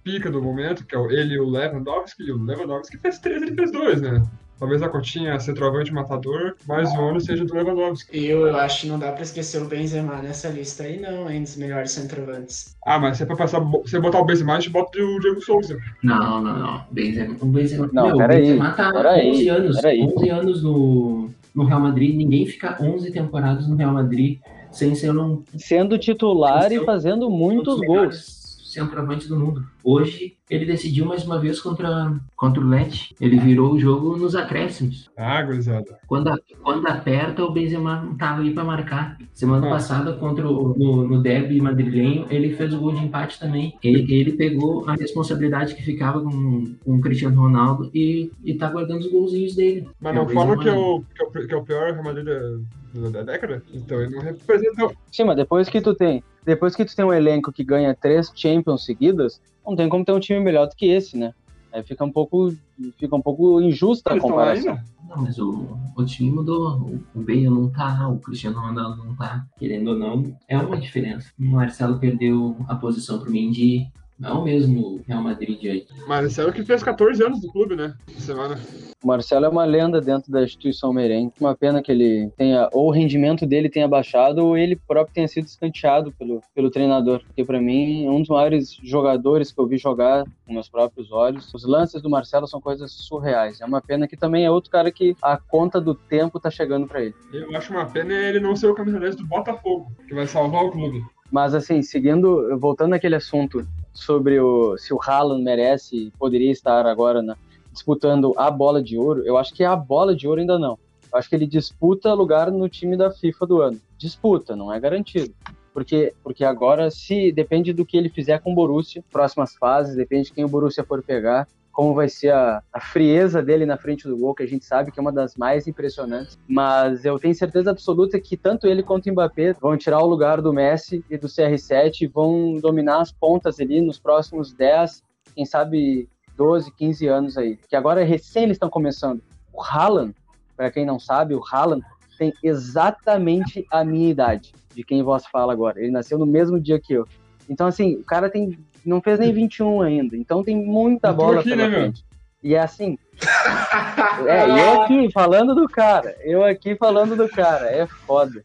pica 0.07 0.31
do 0.31 0.41
momento, 0.41 0.85
que 0.85 0.95
é 0.95 0.99
ele 0.99 1.33
e 1.33 1.39
o 1.39 1.49
Lewandowski, 1.49 2.23
e 2.23 2.31
o 2.31 2.41
Lewandowski 2.41 2.97
fez 2.97 3.19
três, 3.19 3.41
ele 3.41 3.53
fez 3.53 3.71
dois, 3.71 4.01
né? 4.01 4.23
Talvez 4.59 4.81
a 4.81 4.89
cotinha 4.89 5.39
centroavante 5.39 5.93
matador, 5.93 6.55
mas 6.67 6.91
o 6.93 7.01
ônus 7.01 7.25
seja 7.25 7.45
do 7.45 7.53
Lewandowski. 7.53 8.25
Eu, 8.25 8.47
eu 8.47 8.57
acho 8.57 8.81
que 8.81 8.87
não 8.87 8.97
dá 8.97 9.11
pra 9.11 9.21
esquecer 9.21 9.61
o 9.61 9.65
Benzema 9.65 10.15
nessa 10.21 10.49
lista 10.49 10.83
aí, 10.83 10.99
não, 10.99 11.29
hein, 11.29 11.43
dos 11.43 11.55
melhores 11.57 11.91
centroavantes. 11.91 12.75
Ah, 12.85 12.97
mas 12.97 13.17
se 13.17 13.23
é 13.23 13.25
pra 13.25 13.35
passar, 13.35 13.61
se 13.85 13.99
botar 13.99 14.19
o 14.19 14.25
Benzema, 14.25 14.55
a 14.55 14.59
gente 14.59 14.71
bota 14.71 14.97
o 14.99 15.19
Diego 15.19 15.41
Souza. 15.41 15.77
Não, 16.03 16.41
não, 16.41 16.57
não. 16.57 16.83
Benzema, 16.91 17.35
o 17.39 17.45
Benzema, 17.45 17.89
não, 17.93 18.07
meu, 18.07 18.17
peraí, 18.17 18.41
Benzema 18.41 18.71
tá 18.71 18.91
peraí, 18.91 19.29
11 19.29 19.49
anos, 19.49 19.75
peraí. 19.75 20.01
11 20.01 20.29
anos 20.29 20.63
no, 20.63 21.29
no 21.53 21.63
Real 21.65 21.79
Madrid, 21.79 22.15
ninguém 22.15 22.45
fica 22.45 22.77
11 22.81 23.11
temporadas 23.11 23.67
no 23.67 23.75
Real 23.75 23.93
Madrid 23.93 24.39
sem 24.71 24.93
ser 24.95 25.17
um 25.17 25.43
Sendo 25.57 25.97
titular 25.97 26.71
e 26.71 26.75
Seu- 26.75 26.85
fazendo 26.85 27.29
muitos 27.29 27.79
um 27.79 27.85
gols. 27.85 28.36
Melhores 28.77 28.87
centroavantes 28.87 29.27
do 29.27 29.37
mundo. 29.39 29.65
Hoje 29.83 30.35
ele 30.49 30.65
decidiu 30.65 31.05
mais 31.05 31.25
uma 31.25 31.39
vez 31.39 31.59
contra, 31.59 32.13
contra 32.35 32.61
o 32.61 32.67
Lecce. 32.67 33.13
Ele 33.19 33.37
virou 33.39 33.73
o 33.73 33.79
jogo 33.79 34.15
nos 34.15 34.35
acréscimos. 34.35 35.09
Ah, 35.17 35.41
gurizada. 35.41 35.99
Quando, 36.07 36.29
a- 36.29 36.37
quando 36.61 36.87
aperta, 36.87 37.43
o 37.43 37.51
Benzema 37.51 38.15
tava 38.17 38.41
aí 38.41 38.53
para 38.53 38.63
marcar. 38.63 39.17
Semana 39.33 39.67
Ah. 39.67 39.71
passada, 39.71 40.13
contra 40.13 40.47
o, 40.47 40.73
no, 40.77 41.07
no 41.07 41.21
derby 41.21 41.59
madrilenho, 41.59 42.27
ele 42.29 42.53
fez 42.55 42.73
o 42.73 42.79
gol 42.79 42.93
de 42.93 43.03
empate 43.03 43.39
também. 43.39 43.73
Ele, 43.83 44.13
ele 44.13 44.33
pegou 44.33 44.87
a 44.87 44.93
responsabilidade 44.93 45.75
que 45.75 45.83
ficava 45.83 46.21
com, 46.21 46.75
com 46.85 46.95
o 46.95 47.01
Cristiano 47.01 47.41
Ronaldo 47.41 47.89
e, 47.93 48.31
e 48.45 48.53
tá 48.53 48.69
guardando 48.69 49.01
os 49.01 49.11
golzinhos 49.11 49.55
dele. 49.55 49.87
Mas 49.99 50.13
É, 50.13 50.15
não 50.15 50.25
o 50.25 50.29
falam 50.29 50.57
que 50.57 50.69
é 50.69 50.73
o, 50.73 51.01
que, 51.13 51.23
é 51.23 51.25
o, 51.43 51.47
que 51.47 51.53
é 51.53 51.57
o 51.57 51.63
pior 51.63 51.91
Real 51.91 52.03
Madrid 52.03 52.25
da, 52.25 53.09
da 53.09 53.23
década? 53.23 53.61
Então 53.73 54.01
ele 54.01 54.15
não 54.15 54.21
representa. 54.21 54.91
Sim, 55.11 55.25
mas 55.25 55.35
depois 55.35 55.67
que 55.69 55.81
tu 55.81 55.93
tem, 55.93 56.23
depois 56.47 56.73
que 56.77 56.85
tu 56.85 56.95
tem 56.95 57.03
um 57.03 57.11
elenco 57.11 57.51
que 57.51 57.61
ganha 57.61 57.93
três 57.93 58.31
Champions 58.33 58.85
seguidas, 58.85 59.41
não 59.65 59.75
tem 59.75 59.89
como 59.89 60.05
ter 60.05 60.13
um 60.13 60.19
time 60.19 60.39
melhor 60.39 60.65
do 60.69 60.77
que 60.77 60.85
esse, 60.85 61.17
né? 61.17 61.33
Aí 61.73 61.83
fica 61.83 62.05
um 62.05 62.11
pouco, 62.11 62.55
fica 62.97 63.13
um 63.13 63.21
pouco 63.21 63.59
injusta 63.59 64.11
a 64.11 64.13
Eles 64.13 64.23
comparação. 64.23 64.71
ainda? 64.71 64.83
Não, 65.09 65.23
mas 65.23 65.37
o, 65.37 65.77
o 65.93 66.05
time 66.05 66.31
mudou. 66.31 66.77
O, 66.79 67.03
o 67.19 67.21
Bale 67.21 67.49
não 67.49 67.69
tá, 67.69 68.07
o 68.07 68.17
Cristiano 68.19 68.61
Ronaldo 68.61 69.03
não 69.03 69.13
tá. 69.13 69.45
Querendo 69.59 69.89
ou 69.89 69.99
não, 69.99 70.23
é 70.47 70.57
uma 70.57 70.77
diferença. 70.77 71.29
O 71.37 71.43
Marcelo 71.43 71.99
perdeu 71.99 72.55
a 72.69 72.75
posição 72.75 73.19
pro 73.19 73.29
Mendy. 73.29 73.91
Não 74.17 74.29
é 74.29 74.33
o 74.33 74.43
mesmo 74.45 75.01
Real 75.05 75.21
Madrid 75.21 75.59
hoje. 75.59 75.85
Marcelo 76.07 76.53
que 76.53 76.63
fez 76.63 76.81
14 76.81 77.21
anos 77.23 77.41
do 77.41 77.51
clube, 77.51 77.75
né? 77.75 77.93
Semana. 78.17 78.57
O 79.03 79.07
Marcelo 79.07 79.45
é 79.45 79.49
uma 79.49 79.63
lenda 79.63 80.01
dentro 80.01 80.31
da 80.31 80.41
instituição 80.43 80.91
merengue. 80.91 81.31
Uma 81.39 81.55
pena 81.55 81.83
que 81.83 81.91
ele 81.91 82.31
tenha, 82.35 82.67
ou 82.71 82.87
o 82.87 82.91
rendimento 82.91 83.45
dele 83.45 83.69
tenha 83.69 83.87
baixado, 83.87 84.39
ou 84.43 84.57
ele 84.57 84.75
próprio 84.75 85.13
tenha 85.13 85.27
sido 85.27 85.45
escanteado 85.45 86.11
pelo, 86.13 86.41
pelo 86.55 86.71
treinador. 86.71 87.21
Porque 87.27 87.43
para 87.45 87.61
mim, 87.61 88.05
é 88.07 88.09
um 88.09 88.19
dos 88.21 88.29
maiores 88.29 88.75
jogadores 88.83 89.51
que 89.51 89.61
eu 89.61 89.67
vi 89.67 89.77
jogar 89.77 90.25
com 90.45 90.53
meus 90.53 90.67
próprios 90.67 91.11
olhos. 91.11 91.53
Os 91.53 91.63
lances 91.63 92.01
do 92.01 92.09
Marcelo 92.09 92.47
são 92.47 92.59
coisas 92.59 92.91
surreais. 92.91 93.61
É 93.61 93.65
uma 93.65 93.81
pena 93.81 94.07
que 94.07 94.17
também 94.17 94.45
é 94.45 94.51
outro 94.51 94.71
cara 94.71 94.91
que 94.91 95.15
a 95.21 95.37
conta 95.37 95.79
do 95.79 95.93
tempo 95.93 96.39
tá 96.39 96.49
chegando 96.49 96.87
para 96.87 97.03
ele. 97.03 97.13
Eu 97.31 97.55
acho 97.55 97.71
uma 97.71 97.85
pena 97.85 98.11
ele 98.13 98.39
não 98.39 98.55
ser 98.55 98.67
o 98.67 98.73
camisa 98.73 98.99
10 98.99 99.15
do 99.17 99.27
Botafogo, 99.27 99.91
que 100.07 100.15
vai 100.15 100.25
salvar 100.25 100.63
o 100.65 100.71
clube. 100.71 101.03
Mas 101.31 101.53
assim, 101.53 101.81
seguindo, 101.83 102.57
voltando 102.57 102.91
naquele 102.91 103.15
assunto 103.15 103.67
sobre 103.93 104.39
o, 104.39 104.75
se 104.77 104.93
o 104.93 104.99
Haaland 105.05 105.43
merece, 105.43 106.11
poderia 106.17 106.51
estar 106.51 106.85
agora 106.87 107.21
na- 107.21 107.35
disputando 107.77 108.33
a 108.35 108.51
bola 108.51 108.81
de 108.81 108.97
ouro, 108.97 109.23
eu 109.25 109.37
acho 109.37 109.53
que 109.53 109.63
a 109.63 109.75
bola 109.75 110.15
de 110.15 110.27
ouro 110.27 110.41
ainda 110.41 110.59
não. 110.59 110.77
Eu 111.11 111.17
acho 111.17 111.29
que 111.29 111.35
ele 111.35 111.47
disputa 111.47 112.13
lugar 112.13 112.51
no 112.51 112.67
time 112.67 112.97
da 112.97 113.11
FIFA 113.11 113.47
do 113.47 113.61
ano. 113.61 113.79
Disputa, 113.97 114.55
não 114.55 114.73
é 114.73 114.79
garantido. 114.79 115.33
Porque, 115.73 116.13
porque 116.23 116.43
agora, 116.43 116.89
se 116.89 117.31
depende 117.31 117.71
do 117.71 117.85
que 117.85 117.95
ele 117.95 118.09
fizer 118.09 118.39
com 118.39 118.51
o 118.51 118.55
Borussia, 118.55 119.03
próximas 119.11 119.55
fases, 119.55 119.95
depende 119.95 120.25
de 120.25 120.33
quem 120.33 120.43
o 120.43 120.49
Borussia 120.49 120.83
for 120.83 121.03
pegar, 121.03 121.47
como 121.71 121.93
vai 121.93 122.09
ser 122.09 122.31
a, 122.31 122.63
a 122.73 122.79
frieza 122.79 123.43
dele 123.43 123.63
na 123.63 123.77
frente 123.77 124.07
do 124.07 124.17
gol, 124.17 124.33
que 124.33 124.41
a 124.41 124.47
gente 124.47 124.65
sabe 124.65 124.91
que 124.91 124.99
é 124.99 125.01
uma 125.01 125.11
das 125.11 125.35
mais 125.35 125.67
impressionantes. 125.67 126.35
Mas 126.47 127.05
eu 127.05 127.19
tenho 127.19 127.35
certeza 127.35 127.69
absoluta 127.69 128.19
que 128.19 128.35
tanto 128.35 128.65
ele 128.65 128.81
quanto 128.81 129.07
o 129.07 129.11
Mbappé 129.11 129.53
vão 129.53 129.77
tirar 129.77 129.99
o 129.99 130.07
lugar 130.07 130.41
do 130.41 130.51
Messi 130.51 131.05
e 131.07 131.15
do 131.15 131.27
CR7 131.27 132.01
e 132.01 132.07
vão 132.07 132.55
dominar 132.59 133.01
as 133.01 133.11
pontas 133.11 133.59
ali 133.59 133.79
nos 133.79 133.99
próximos 133.99 134.51
10, 134.51 135.03
quem 135.35 135.45
sabe 135.45 136.09
12, 136.37 136.71
15 136.71 137.07
anos 137.07 137.37
aí. 137.37 137.57
Que 137.67 137.75
agora 137.75 138.03
recém 138.03 138.43
eles 138.43 138.55
estão 138.55 138.69
começando. 138.69 139.21
O 139.51 139.61
Haaland, 139.61 140.15
para 140.55 140.71
quem 140.71 140.85
não 140.85 140.99
sabe, 140.99 141.33
o 141.33 141.41
Haaland 141.43 141.83
tem 142.17 142.33
exatamente 142.43 143.65
a 143.71 143.83
minha 143.83 144.09
idade, 144.09 144.53
de 144.73 144.83
quem 144.83 145.03
vos 145.03 145.25
fala 145.25 145.51
agora. 145.51 145.79
Ele 145.79 145.91
nasceu 145.91 146.17
no 146.17 146.25
mesmo 146.25 146.59
dia 146.59 146.79
que 146.79 146.93
eu. 146.93 147.07
Então, 147.49 147.67
assim, 147.67 147.95
o 147.95 148.03
cara 148.03 148.29
tem 148.29 148.57
não 148.87 149.01
fez 149.01 149.19
nem 149.19 149.33
21 149.33 149.81
ainda. 149.81 150.15
Então 150.15 150.43
tem 150.43 150.55
muita 150.55 151.11
bola 151.11 151.41
aqui, 151.41 151.49
pela 151.49 151.63
né, 151.63 151.67
meu? 151.67 151.79
frente. 151.81 152.05
E 152.41 152.55
é 152.55 152.59
assim. 152.59 152.97
É, 154.25 154.49
eu 154.49 154.81
aqui 154.81 155.11
falando 155.11 155.53
do 155.53 155.67
cara. 155.67 156.15
Eu 156.21 156.43
aqui 156.43 156.75
falando 156.75 157.15
do 157.15 157.29
cara. 157.29 157.67
É 157.67 157.85
foda. 157.85 158.43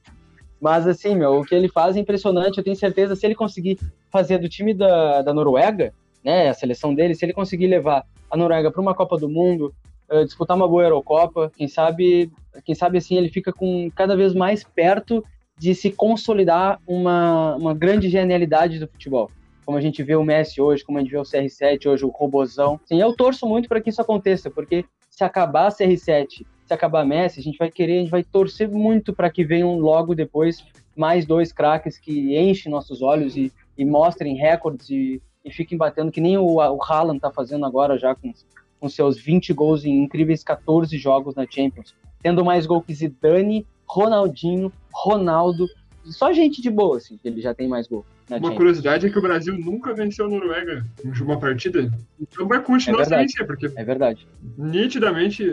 Mas 0.61 0.87
assim, 0.87 1.17
meu, 1.17 1.41
o 1.41 1.45
que 1.45 1.55
ele 1.55 1.67
faz 1.67 1.97
é 1.97 2.01
impressionante. 2.01 2.59
Eu 2.59 2.65
tenho 2.65 2.77
certeza, 2.77 3.17
se 3.17 3.25
ele 3.25 3.35
conseguir 3.35 3.79
fazer 4.11 4.37
do 4.37 4.51
time 4.51 4.75
da, 4.75 5.23
da 5.23 5.33
Noruega, 5.33 5.95
né, 6.25 6.49
a 6.49 6.55
seleção 6.55 6.95
dele, 6.95 7.15
se 7.15 7.25
ele 7.25 7.33
conseguir 7.33 7.67
levar 7.67 8.05
a 8.31 8.37
Noruega 8.37 8.71
para 8.71 8.81
uma 8.81 8.95
Copa 8.95 9.19
do 9.19 9.29
Mundo, 9.29 9.75
eh, 10.11 10.25
disputar 10.25 10.57
uma 10.57 10.69
boa 10.69 10.83
Eurocopa, 10.83 11.51
quem 11.57 11.67
sabe, 11.67 12.31
quem 12.65 12.75
sabe 12.75 12.99
assim 12.99 13.17
ele 13.17 13.29
fica 13.29 13.53
com 13.53 13.91
cada 13.95 14.17
vez 14.17 14.35
mais 14.35 14.63
perto 14.63 15.25
de 15.59 15.75
se 15.75 15.91
consolidar 15.91 16.81
uma, 16.87 17.57
uma 17.57 17.75
grande 17.75 18.09
genialidade 18.09 18.79
do 18.79 18.89
futebol. 18.89 19.31
Como 19.65 19.79
a 19.79 19.81
gente 19.81 20.03
vê 20.03 20.17
o 20.17 20.25
Messi 20.25 20.61
hoje, 20.61 20.85
como 20.85 20.99
a 20.99 21.01
gente 21.01 21.11
vê 21.11 21.19
o 21.19 21.23
CR7 21.23 21.87
hoje, 21.87 22.05
o 22.05 22.09
Robozão. 22.09 22.81
Sim, 22.85 23.01
eu 23.01 23.15
torço 23.15 23.47
muito 23.47 23.69
para 23.69 23.81
que 23.81 23.91
isso 23.91 24.03
aconteça, 24.03 24.51
porque 24.51 24.85
se 25.09 25.23
acabar 25.23 25.71
CR7, 25.71 26.45
se 26.67 26.75
acabar 26.75 27.05
Messi, 27.05 27.41
a 27.41 27.43
gente 27.43 27.59
vai 27.59 27.71
querer, 27.71 27.99
a 27.99 28.01
gente 28.01 28.11
vai 28.11 28.25
torcer 28.25 28.69
muito 28.69 29.13
para 29.13 29.31
que 29.31 29.45
venham 29.45 29.79
logo 29.79 30.15
depois 30.15 30.65
mais 30.97 31.25
dois 31.25 31.53
craques 31.53 31.99
que 31.99 32.37
enchem 32.37 32.71
nossos 32.71 33.03
olhos 33.03 33.37
e, 33.37 33.53
e 33.79 33.85
mostrem 33.85 34.37
recordes 34.37 34.91
e, 34.91 35.23
e 35.45 35.51
fiquem 35.51 35.77
batendo, 35.77 36.13
que 36.13 36.21
nem 36.21 36.37
o, 36.39 36.45
o 36.57 36.83
Haaland 36.83 37.21
tá 37.21 37.31
fazendo 37.31 37.65
agora 37.67 37.99
já 37.99 38.15
com, 38.15 38.33
com 38.81 38.89
seus 38.89 39.19
20 39.19 39.53
gols 39.53 39.85
em 39.85 40.03
incríveis 40.03 40.43
14 40.45 40.97
jogos 40.99 41.35
na 41.35 41.47
Champions. 41.49 41.95
Tendo 42.23 42.45
mais 42.45 42.67
gol 42.67 42.81
que 42.83 42.95
Zidane, 42.95 43.67
Ronaldinho, 43.87 44.73
Ronaldo, 44.93 45.67
só 46.05 46.33
gente 46.33 46.63
de 46.63 46.71
boa, 46.71 46.97
assim, 46.99 47.17
que 47.17 47.29
ele 47.29 47.41
já 47.41 47.53
tem 47.55 47.67
mais 47.69 47.89
gol 47.89 48.05
na 48.29 48.37
Uma 48.37 48.43
Champions. 48.43 48.57
curiosidade 48.57 49.07
é 49.07 49.11
que 49.11 49.19
o 49.19 49.23
Brasil 49.23 49.59
nunca 49.59 49.93
venceu 49.93 50.27
a 50.27 50.29
Noruega 50.29 50.87
em 51.05 51.11
uma 51.23 51.39
partida. 51.39 51.91
Então 52.21 52.47
vai 52.47 52.63
continuar 52.63 53.03
É 53.03 53.05
sem 53.05 53.19
vencer, 53.19 53.47
porque 53.47 53.67
É 53.75 53.85
verdade. 53.85 54.27
nitidamente 54.57 55.45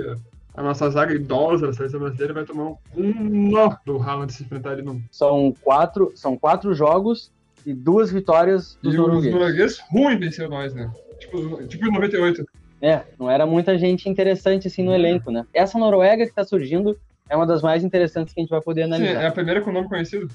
a 0.55 0.61
nossa 0.61 0.89
zaga 0.89 1.13
idosa 1.13 1.67
da 1.67 1.73
seleção 1.73 1.99
brasileira 1.99 2.33
vai 2.33 2.45
tomar 2.45 2.71
um 2.95 3.13
nó 3.49 3.75
do 3.85 3.97
Haaland 3.97 4.31
se 4.33 4.43
enfrentar 4.43 4.73
ele 4.73 4.81
no. 4.83 5.01
São 5.11 5.53
quatro, 5.61 6.11
são 6.15 6.37
quatro 6.37 6.73
jogos 6.73 7.31
e 7.69 7.73
duas 7.73 8.11
vitórias 8.11 8.77
dos 8.81 8.95
e 8.95 8.97
noruegueses. 8.97 9.27
os 9.27 9.39
noruegueses 9.39 9.79
ruim 9.91 10.17
venceu 10.17 10.49
nós, 10.49 10.73
né? 10.73 10.91
Tipo, 11.19 11.67
tipo 11.67 11.85
em 11.85 11.91
98. 11.91 12.43
É, 12.81 13.03
não 13.19 13.29
era 13.29 13.45
muita 13.45 13.77
gente 13.77 14.09
interessante 14.09 14.67
assim 14.67 14.81
no 14.81 14.93
elenco, 14.93 15.29
né? 15.29 15.45
Essa 15.53 15.77
Noruega 15.77 16.25
que 16.25 16.33
tá 16.33 16.43
surgindo 16.43 16.97
é 17.29 17.35
uma 17.35 17.45
das 17.45 17.61
mais 17.61 17.83
interessantes 17.83 18.33
que 18.33 18.39
a 18.39 18.43
gente 18.43 18.49
vai 18.49 18.61
poder 18.61 18.85
Sim, 18.85 18.93
analisar. 18.93 19.21
é 19.21 19.27
a 19.27 19.31
primeira 19.31 19.61
com 19.61 19.71
nome 19.71 19.87
conhecido. 19.87 20.29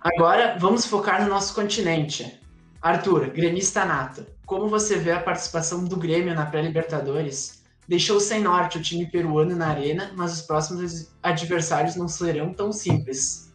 Agora 0.00 0.56
vamos 0.58 0.86
focar 0.86 1.22
no 1.22 1.28
nosso 1.28 1.52
continente. 1.52 2.38
Arthur, 2.80 3.30
gremista 3.30 3.84
nato, 3.84 4.24
como 4.46 4.68
você 4.68 4.96
vê 4.96 5.10
a 5.10 5.20
participação 5.20 5.84
do 5.84 5.96
Grêmio 5.96 6.32
na 6.34 6.46
pré-Libertadores? 6.46 7.64
Deixou 7.88 8.20
sem 8.20 8.40
norte 8.40 8.78
o 8.78 8.82
time 8.82 9.06
peruano 9.06 9.56
na 9.56 9.68
arena, 9.68 10.12
mas 10.14 10.34
os 10.34 10.42
próximos 10.42 11.10
adversários 11.22 11.96
não 11.96 12.06
serão 12.06 12.52
tão 12.52 12.70
simples. 12.70 13.47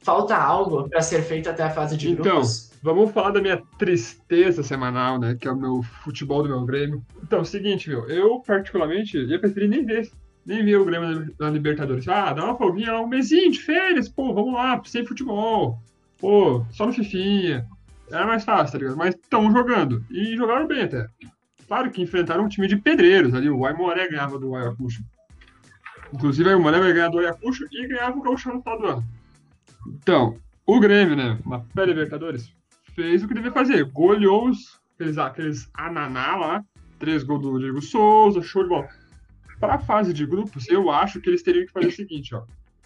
Falta 0.00 0.36
algo 0.36 0.88
para 0.88 1.02
ser 1.02 1.22
feito 1.22 1.50
até 1.50 1.64
a 1.64 1.70
fase 1.70 1.96
de 1.96 2.10
Então, 2.10 2.24
grupos? 2.24 2.70
Vamos 2.82 3.10
falar 3.10 3.30
da 3.30 3.42
minha 3.42 3.60
tristeza 3.78 4.62
semanal, 4.62 5.18
né? 5.18 5.36
Que 5.38 5.48
é 5.48 5.50
o 5.50 5.56
meu 5.56 5.82
futebol 6.04 6.42
do 6.42 6.48
meu 6.48 6.64
Grêmio. 6.64 7.04
Então, 7.22 7.40
é 7.40 7.42
o 7.42 7.44
seguinte, 7.44 7.88
meu, 7.88 8.08
eu 8.08 8.40
particularmente 8.40 9.18
ia 9.18 9.38
preferir 9.38 9.68
nem 9.68 9.84
ver, 9.84 10.08
nem 10.46 10.64
ver 10.64 10.76
o 10.76 10.84
Grêmio 10.84 11.34
na 11.38 11.50
Libertadores. 11.50 12.06
Ah, 12.08 12.32
dá 12.32 12.44
uma 12.44 12.56
folguinha 12.56 12.92
lá, 12.92 13.00
um 13.00 13.08
mesinho 13.08 13.50
de 13.50 13.58
férias, 13.58 14.08
pô, 14.08 14.32
vamos 14.32 14.54
lá, 14.54 14.80
sem 14.84 15.04
futebol. 15.04 15.78
Pô, 16.18 16.64
só 16.70 16.86
no 16.86 16.92
Fifinha. 16.92 17.66
Era 18.10 18.26
mais 18.26 18.44
fácil, 18.44 18.72
tá 18.72 18.78
ligado? 18.78 18.96
Mas 18.96 19.14
estão 19.14 19.50
jogando. 19.52 20.02
E 20.10 20.36
jogaram 20.36 20.66
bem 20.66 20.82
até. 20.82 21.06
Claro 21.66 21.90
que 21.90 22.00
enfrentaram 22.00 22.44
um 22.44 22.48
time 22.48 22.66
de 22.66 22.76
pedreiros 22.76 23.34
ali. 23.34 23.50
O 23.50 23.66
Aimoré 23.66 24.08
ganhava 24.08 24.38
do 24.38 24.54
Ayacucho. 24.54 25.02
Inclusive, 26.12 26.48
o 26.48 26.52
Aimoré 26.52 26.80
vai 26.80 26.92
ganhar 26.92 27.08
do 27.08 27.18
Ayacucho 27.18 27.66
e 27.70 27.86
ganhava 27.86 28.16
o 28.16 28.22
Gauchão 28.22 28.54
no 28.54 28.62
final 28.62 28.78
do 28.78 28.86
ano. 28.86 29.04
Então, 29.94 30.36
o 30.66 30.80
Grêmio, 30.80 31.16
né? 31.16 31.38
Na 31.46 31.60
pré-Libertadores, 31.60 32.52
fez 32.94 33.22
o 33.22 33.28
que 33.28 33.34
devia 33.34 33.52
fazer. 33.52 33.84
Goleou 33.84 34.48
os, 34.48 34.80
aqueles, 34.94 35.18
aqueles 35.18 35.70
ananá 35.74 36.36
lá. 36.36 36.64
Três 36.98 37.22
gols 37.22 37.42
do 37.42 37.58
Diego 37.58 37.80
Souza, 37.80 38.42
show 38.42 38.64
de 38.64 38.68
bola. 38.68 38.88
Para 39.60 39.74
a 39.74 39.78
fase 39.78 40.12
de 40.12 40.26
grupos, 40.26 40.68
eu 40.68 40.90
acho 40.90 41.20
que 41.20 41.30
eles 41.30 41.42
teriam 41.42 41.64
que 41.64 41.72
fazer 41.72 41.88
o 41.88 41.92
seguinte, 41.92 42.34
ó. 42.34 42.42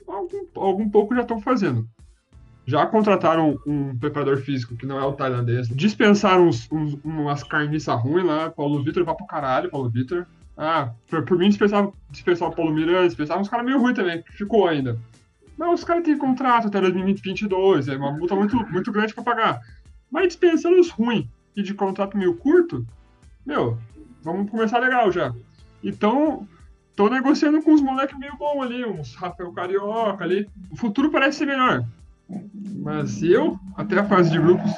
Algum, 0.06 0.46
algum 0.54 0.90
pouco 0.90 1.14
já 1.14 1.22
estão 1.22 1.40
fazendo. 1.40 1.88
Já 2.66 2.86
contrataram 2.86 3.58
um 3.66 3.96
preparador 3.98 4.36
físico 4.38 4.76
que 4.76 4.86
não 4.86 4.98
é 4.98 5.04
o 5.04 5.12
tailandês. 5.12 5.68
Dispensaram 5.68 6.46
uns, 6.46 6.70
uns, 6.70 6.98
umas 7.02 7.42
carniças 7.42 8.00
ruins 8.00 8.24
lá. 8.24 8.50
Paulo 8.50 8.82
Vitor 8.84 9.04
vai 9.04 9.16
pro 9.16 9.26
caralho, 9.26 9.70
Paulo 9.70 9.90
Vitor. 9.90 10.26
Ah, 10.56 10.92
por, 11.08 11.24
por 11.24 11.38
mim 11.38 11.48
dispensava, 11.48 11.92
dispensava 12.10 12.52
o 12.52 12.54
Paulo 12.54 12.72
Miranda, 12.72 13.06
dispensava 13.06 13.40
uns 13.40 13.48
caras 13.48 13.64
meio 13.64 13.80
ruins 13.80 13.96
também, 13.96 14.22
que 14.22 14.32
ficou 14.32 14.68
ainda. 14.68 14.98
Mas 15.56 15.80
os 15.80 15.84
caras 15.84 16.04
têm 16.04 16.16
contrato 16.16 16.68
até 16.68 16.80
2022, 16.80 17.88
é 17.88 17.96
uma 17.96 18.12
multa 18.12 18.34
muito, 18.34 18.56
muito 18.56 18.90
grande 18.90 19.14
para 19.14 19.24
pagar. 19.24 19.60
Mas 20.10 20.28
dispensando 20.28 20.78
os 20.78 20.90
ruins 20.90 21.26
e 21.56 21.62
de 21.62 21.74
contrato 21.74 22.16
meio 22.16 22.36
curto, 22.36 22.86
meu, 23.44 23.78
vamos 24.22 24.50
começar 24.50 24.78
legal 24.78 25.10
já. 25.10 25.34
Então, 25.82 26.46
tô 26.96 27.08
negociando 27.08 27.62
com 27.62 27.72
uns 27.72 27.80
moleques 27.80 28.18
meio 28.18 28.36
bons 28.36 28.62
ali, 28.62 28.84
uns 28.84 29.14
Rafael 29.14 29.52
Carioca 29.52 30.24
ali. 30.24 30.48
O 30.70 30.76
futuro 30.76 31.10
parece 31.10 31.38
ser 31.38 31.46
melhor. 31.46 31.84
Mas 32.78 33.22
eu, 33.22 33.58
até 33.76 33.98
a 33.98 34.04
fase 34.04 34.30
de 34.30 34.38
grupos, 34.38 34.70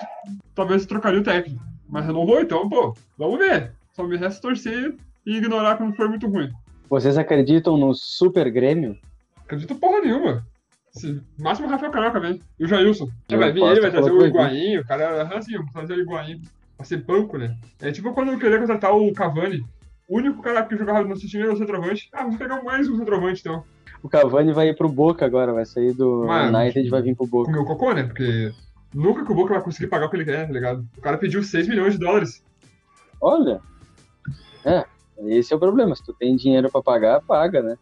talvez 0.54 0.86
trocaria 0.86 1.20
o 1.20 1.24
técnico. 1.24 1.62
Mas 1.88 2.06
renovou, 2.06 2.40
então, 2.40 2.68
pô, 2.68 2.96
vamos 3.16 3.38
ver. 3.38 3.72
Só 3.92 4.04
me 4.04 4.16
resta 4.16 4.42
torcer 4.42 4.96
e 5.24 5.36
ignorar 5.36 5.76
quando 5.76 5.94
for 5.94 6.08
muito 6.08 6.26
ruim. 6.28 6.50
Vocês 6.88 7.16
acreditam 7.16 7.76
no 7.76 7.94
Super 7.94 8.50
Grêmio? 8.50 8.98
Acredito 9.36 9.74
porra 9.74 10.00
nenhuma. 10.00 10.44
Máximo 11.38 11.66
o 11.66 11.70
Rafael 11.70 11.90
Carioca 11.90 12.20
vem. 12.20 12.40
E 12.58 12.64
o 12.64 12.68
Jailson. 12.68 13.08
Vai 13.28 13.52
vir 13.52 13.62
ele, 13.62 13.80
vai 13.80 13.90
trazer 13.90 14.08
falar 14.08 14.14
o 14.14 14.18
com 14.18 14.26
Higuaín, 14.26 14.78
o 14.78 14.86
cara 14.86 15.24
vou 15.24 15.72
trazer 15.72 15.94
o 15.94 16.00
Higuaín 16.00 16.42
pra 16.76 16.86
ser 16.86 16.98
banco, 16.98 17.36
né? 17.36 17.56
É 17.80 17.90
tipo 17.90 18.12
quando 18.12 18.32
eu 18.32 18.38
queria 18.38 18.58
contratar 18.58 18.94
o 18.94 19.12
Cavani. 19.12 19.64
O 20.08 20.18
único 20.18 20.42
cara 20.42 20.62
que 20.64 20.76
jogava 20.76 21.02
no 21.02 21.08
nosso 21.08 21.26
time 21.26 21.42
era 21.42 21.52
o 21.52 21.56
centroavante. 21.56 22.08
Ah, 22.12 22.22
vamos 22.22 22.36
pegar 22.36 22.62
mais 22.62 22.88
um 22.88 22.96
centroavante, 22.96 23.40
então. 23.40 23.64
O 24.02 24.08
Cavani 24.08 24.52
vai 24.52 24.68
ir 24.68 24.76
pro 24.76 24.88
Boca 24.88 25.24
agora, 25.24 25.52
vai 25.52 25.64
sair 25.64 25.94
do 25.94 26.26
Mano, 26.26 26.58
United 26.58 26.86
e 26.86 26.90
vai 26.90 27.02
vir 27.02 27.16
pro 27.16 27.26
Boca. 27.26 27.46
Comeu 27.46 27.62
o 27.62 27.66
cocô, 27.66 27.92
né? 27.92 28.04
Porque 28.04 28.52
nunca 28.92 29.24
que 29.24 29.32
o 29.32 29.34
Boca 29.34 29.54
vai 29.54 29.62
conseguir 29.62 29.88
pagar 29.88 30.06
o 30.06 30.10
que 30.10 30.16
ele 30.16 30.26
quer, 30.26 30.46
tá 30.46 30.52
ligado? 30.52 30.86
O 30.96 31.00
cara 31.00 31.16
pediu 31.16 31.42
6 31.42 31.66
milhões 31.66 31.94
de 31.94 31.98
dólares. 31.98 32.44
Olha, 33.20 33.60
é, 34.64 34.84
esse 35.26 35.52
é 35.52 35.56
o 35.56 35.60
problema. 35.60 35.96
Se 35.96 36.04
tu 36.04 36.12
tem 36.12 36.36
dinheiro 36.36 36.70
pra 36.70 36.82
pagar, 36.82 37.22
paga, 37.22 37.62
né? 37.62 37.78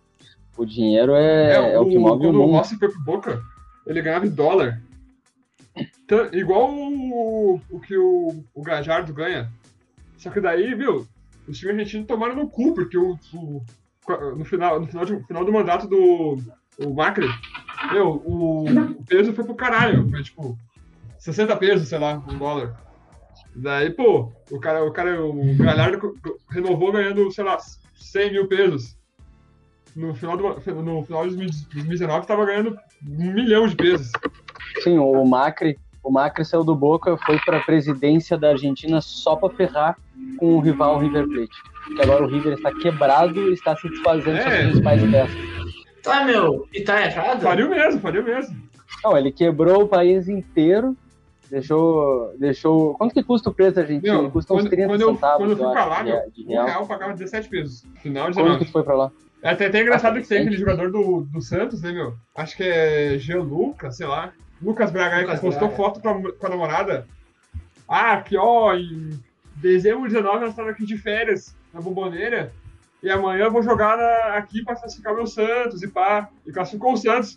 O 0.56 0.64
dinheiro 0.64 1.14
é, 1.14 1.72
é 1.74 1.78
o, 1.78 1.86
que 1.86 1.98
move 1.98 2.16
o 2.16 2.18
quando 2.30 2.36
o 2.36 2.46
mundo. 2.46 2.52
Rossi 2.56 2.76
foi 2.78 2.88
pro 2.90 3.00
Boca, 3.00 3.42
ele 3.86 4.02
ganhava 4.02 4.26
em 4.26 4.30
dólar. 4.30 4.80
Então, 6.04 6.28
igual 6.32 6.70
o, 6.70 7.60
o 7.70 7.80
que 7.80 7.96
o, 7.96 8.44
o 8.54 8.62
Gajardo 8.62 9.12
ganha. 9.14 9.50
Só 10.18 10.30
que 10.30 10.40
daí, 10.40 10.74
viu, 10.74 11.06
os 11.48 11.58
times 11.58 11.74
argentinos 11.74 12.06
tomaram 12.06 12.36
no 12.36 12.48
cu, 12.48 12.74
porque 12.74 12.96
o, 12.98 13.18
o- 13.34 13.62
no, 14.36 14.44
final, 14.44 14.78
no 14.80 14.86
final, 14.86 15.04
de- 15.06 15.12
no 15.14 15.24
final 15.24 15.44
do 15.44 15.52
mandato 15.52 15.88
do 15.88 16.36
o 16.78 16.94
Macri, 16.94 17.26
meu, 17.92 18.22
o, 18.24 18.64
o 18.64 19.04
peso 19.04 19.32
foi 19.32 19.44
pro 19.44 19.54
caralho. 19.54 20.08
Foi 20.10 20.22
tipo 20.22 20.58
60 21.18 21.56
pesos, 21.56 21.88
sei 21.88 21.98
lá, 21.98 22.22
um 22.28 22.36
dólar. 22.38 22.76
Daí, 23.54 23.90
pô, 23.90 24.30
o 24.50 24.58
cara, 24.60 24.84
o 24.84 24.90
cara, 24.92 25.24
o 25.24 25.54
Galhardo 25.56 26.14
renovou 26.50 26.92
ganhando, 26.92 27.30
sei 27.32 27.44
lá, 27.44 27.58
100 27.94 28.32
mil 28.32 28.48
pesos. 28.48 28.96
No 29.94 30.14
final, 30.14 30.36
do, 30.36 30.82
no 30.82 31.02
final 31.04 31.28
de 31.28 31.36
2019 31.36 32.26
tava 32.26 32.46
ganhando 32.46 32.76
um 33.06 33.32
milhão 33.32 33.66
de 33.66 33.76
pesos. 33.76 34.10
Sim, 34.82 34.98
o 34.98 35.24
Macri, 35.24 35.78
o 36.02 36.10
Macri 36.10 36.44
saiu 36.44 36.64
do 36.64 36.74
Boca, 36.74 37.16
foi 37.18 37.38
pra 37.44 37.60
presidência 37.60 38.38
da 38.38 38.50
Argentina 38.50 39.00
só 39.02 39.36
pra 39.36 39.50
ferrar 39.50 39.96
com 40.38 40.56
o 40.56 40.60
rival 40.60 40.98
River 40.98 41.26
Plate. 41.28 41.56
Que 41.94 42.02
agora 42.02 42.24
o 42.24 42.28
River 42.28 42.54
está 42.54 42.72
quebrado 42.72 43.50
e 43.50 43.52
está 43.52 43.76
se 43.76 43.88
desfazendo 43.88 44.38
É. 44.38 44.62
principais 44.62 45.02
peças. 45.10 45.36
Tá, 46.02 46.24
meu, 46.24 46.66
e 46.72 46.80
tá 46.82 47.04
errado? 47.04 47.42
Faliu 47.42 47.68
mesmo, 47.68 48.00
faliu 48.00 48.24
mesmo. 48.24 48.56
Não, 49.04 49.16
ele 49.16 49.30
quebrou 49.30 49.82
o 49.82 49.88
país 49.88 50.28
inteiro, 50.28 50.96
deixou. 51.50 52.32
deixou... 52.38 52.94
Quanto 52.94 53.12
que 53.12 53.22
custa 53.22 53.50
o 53.50 53.54
preço 53.54 53.78
argentino? 53.78 54.22
Meu, 54.22 54.30
custa 54.30 54.54
uns 54.54 54.62
quando, 54.62 54.70
30 54.70 54.86
quando 54.88 55.00
eu, 55.02 55.14
centavos 55.14 55.38
quando 55.38 55.50
eu 55.50 55.56
fui 55.56 55.70
pra 55.72 55.84
lá, 55.84 56.02
meu, 56.02 56.16
um 56.16 56.64
real. 56.64 56.86
pagava 56.86 57.12
17 57.12 57.48
pesos. 57.48 57.84
Final 57.96 58.30
de 58.30 58.36
Quando 58.36 58.58
que 58.58 58.64
19. 58.64 58.64
tu 58.64 58.72
foi 58.72 58.82
pra 58.82 58.94
lá? 58.94 59.12
É 59.42 59.50
até, 59.50 59.66
até 59.66 59.82
engraçado 59.82 60.20
que 60.20 60.28
tem 60.28 60.42
aquele 60.42 60.56
jogador 60.56 60.90
do, 60.90 61.22
do 61.22 61.42
Santos, 61.42 61.82
né, 61.82 61.90
meu? 61.92 62.14
Acho 62.36 62.56
que 62.56 62.62
é 62.62 63.18
Gianluca, 63.18 63.90
sei 63.90 64.06
lá. 64.06 64.32
Lucas 64.62 64.90
Braga 64.92 65.16
aí, 65.16 65.22
que 65.22 65.26
Lucas 65.26 65.40
postou 65.40 65.68
Braga. 65.68 65.76
foto 65.76 66.00
com 66.00 66.08
a, 66.08 66.32
com 66.32 66.46
a 66.46 66.50
namorada. 66.50 67.06
Ah, 67.88 68.12
aqui 68.12 68.36
ó, 68.36 68.72
em 68.74 69.18
dezembro 69.56 70.08
de 70.08 70.14
19 70.14 70.40
nós 70.40 70.50
estamos 70.50 70.70
aqui 70.70 70.86
de 70.86 70.96
férias 70.96 71.54
na 71.74 71.80
bomboneira. 71.80 72.52
E 73.02 73.10
amanhã 73.10 73.46
eu 73.46 73.50
vou 73.50 73.62
jogar 73.64 73.96
na- 73.96 74.36
aqui 74.36 74.64
pra 74.64 74.76
classificar 74.76 75.12
o 75.12 75.16
meu 75.16 75.26
Santos 75.26 75.82
e 75.82 75.88
pá. 75.88 76.28
E 76.46 76.52
classificou 76.52 76.92
o 76.92 76.96
Santos. 76.96 77.36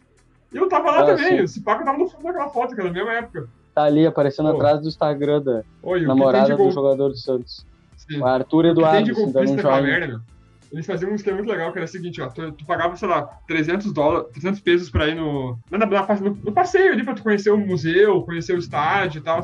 E 0.54 0.58
eu 0.58 0.70
tava 0.70 0.92
lá 0.92 1.00
Ah, 1.02 1.06
também. 1.08 1.38
sim. 1.40 1.44
Esse 1.44 1.62
pá 1.62 1.76
que 1.76 1.82
eu 1.82 1.86
tava 1.86 1.98
no 1.98 2.08
fundo 2.08 2.24
daquela 2.24 2.50
foto, 2.50 2.76
que 2.76 2.80
era 2.82 2.90
na 2.90 2.94
mesma 2.96 3.14
época. 3.14 3.48
Tá 3.74 3.84
ali 3.84 4.06
aparecendo 4.06 4.52
Pô. 4.52 4.58
atrás 4.58 4.80
do 4.80 4.88
Instagram 4.88 5.42
da 5.42 5.64
Oi, 5.82 6.02
que 6.02 6.06
namorada 6.06 6.50
do 6.50 6.58
gol? 6.58 6.72
jogador 6.72 7.10
do 7.10 7.18
Santos. 7.18 7.66
Sim. 7.98 8.20
O 8.20 8.26
Arthur 8.26 8.60
O 8.60 8.62
que 8.62 8.62
tem 8.62 8.72
Eduardo, 8.72 9.04
de 9.04 9.12
um 9.52 9.58
joinha. 9.60 9.82
merda, 9.82 10.08
meu? 10.08 10.20
Eles 10.76 10.86
faziam 10.86 11.12
um 11.12 11.16
esquema 11.16 11.38
muito 11.38 11.50
legal, 11.50 11.72
que 11.72 11.78
era 11.80 11.86
o 11.86 11.88
seguinte, 11.88 12.22
ó, 12.22 12.28
tu, 12.28 12.52
tu 12.52 12.66
pagava, 12.66 12.96
sei 12.98 13.08
lá, 13.08 13.24
300 13.48 13.94
dólares, 13.94 14.30
300 14.34 14.60
pesos 14.60 14.90
pra 14.90 15.08
ir 15.08 15.16
no, 15.16 15.58
na, 15.72 15.78
na, 15.78 15.86
na- 15.88 16.16
no, 16.20 16.36
no 16.36 16.52
passeio 16.52 16.92
ali, 16.92 17.02
pra 17.04 17.14
tu 17.14 17.24
conhecer 17.24 17.50
o 17.50 17.58
museu, 17.58 18.22
conhecer 18.24 18.54
o 18.54 18.60
estádio 18.60 19.20
e 19.20 19.24
tal. 19.24 19.42